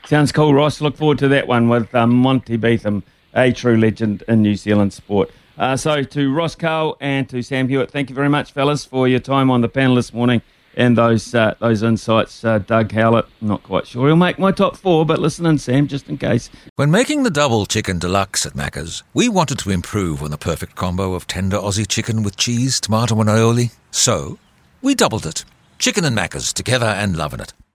Sounds 0.07 0.31
cool, 0.31 0.53
Ross. 0.53 0.81
Look 0.81 0.97
forward 0.97 1.17
to 1.19 1.27
that 1.29 1.47
one 1.47 1.67
with 1.67 1.93
um, 1.95 2.11
Monty 2.11 2.57
Beetham, 2.57 3.01
a 3.33 3.51
true 3.51 3.75
legend 3.75 4.23
in 4.27 4.41
New 4.41 4.55
Zealand 4.55 4.93
sport. 4.93 5.31
Uh, 5.57 5.75
so 5.75 6.03
to 6.03 6.33
Ross 6.33 6.53
Cole 6.55 6.97
and 6.99 7.27
to 7.29 7.41
Sam 7.41 7.67
Hewitt, 7.67 7.89
thank 7.89 8.09
you 8.09 8.15
very 8.15 8.29
much, 8.29 8.51
fellas, 8.51 8.85
for 8.85 9.07
your 9.07 9.19
time 9.19 9.49
on 9.49 9.61
the 9.61 9.69
panel 9.69 9.95
this 9.95 10.13
morning 10.13 10.41
and 10.75 10.97
those 10.97 11.33
uh, 11.33 11.55
those 11.59 11.81
insights. 11.81 12.43
Uh, 12.43 12.59
Doug 12.59 12.91
Howlett, 12.91 13.25
not 13.41 13.63
quite 13.63 13.87
sure 13.87 14.07
he'll 14.07 14.15
make 14.15 14.37
my 14.37 14.51
top 14.51 14.77
four, 14.77 15.05
but 15.05 15.19
listen 15.19 15.45
in, 15.45 15.57
Sam, 15.57 15.87
just 15.87 16.09
in 16.09 16.17
case. 16.17 16.49
When 16.75 16.91
making 16.91 17.23
the 17.23 17.31
double 17.31 17.65
chicken 17.65 17.97
deluxe 17.99 18.45
at 18.45 18.53
Macca's, 18.53 19.03
we 19.13 19.29
wanted 19.29 19.59
to 19.59 19.71
improve 19.71 20.21
on 20.21 20.31
the 20.31 20.37
perfect 20.37 20.75
combo 20.75 21.13
of 21.13 21.27
tender 21.27 21.57
Aussie 21.57 21.87
chicken 21.87 22.23
with 22.23 22.37
cheese, 22.37 22.79
tomato, 22.79 23.19
and 23.19 23.29
aioli. 23.29 23.73
So, 23.91 24.37
we 24.81 24.93
doubled 24.93 25.25
it. 25.25 25.45
Chicken 25.79 26.05
and 26.05 26.15
Macca's 26.15 26.53
together 26.53 26.85
and 26.85 27.15
loving 27.17 27.39
it. 27.39 27.53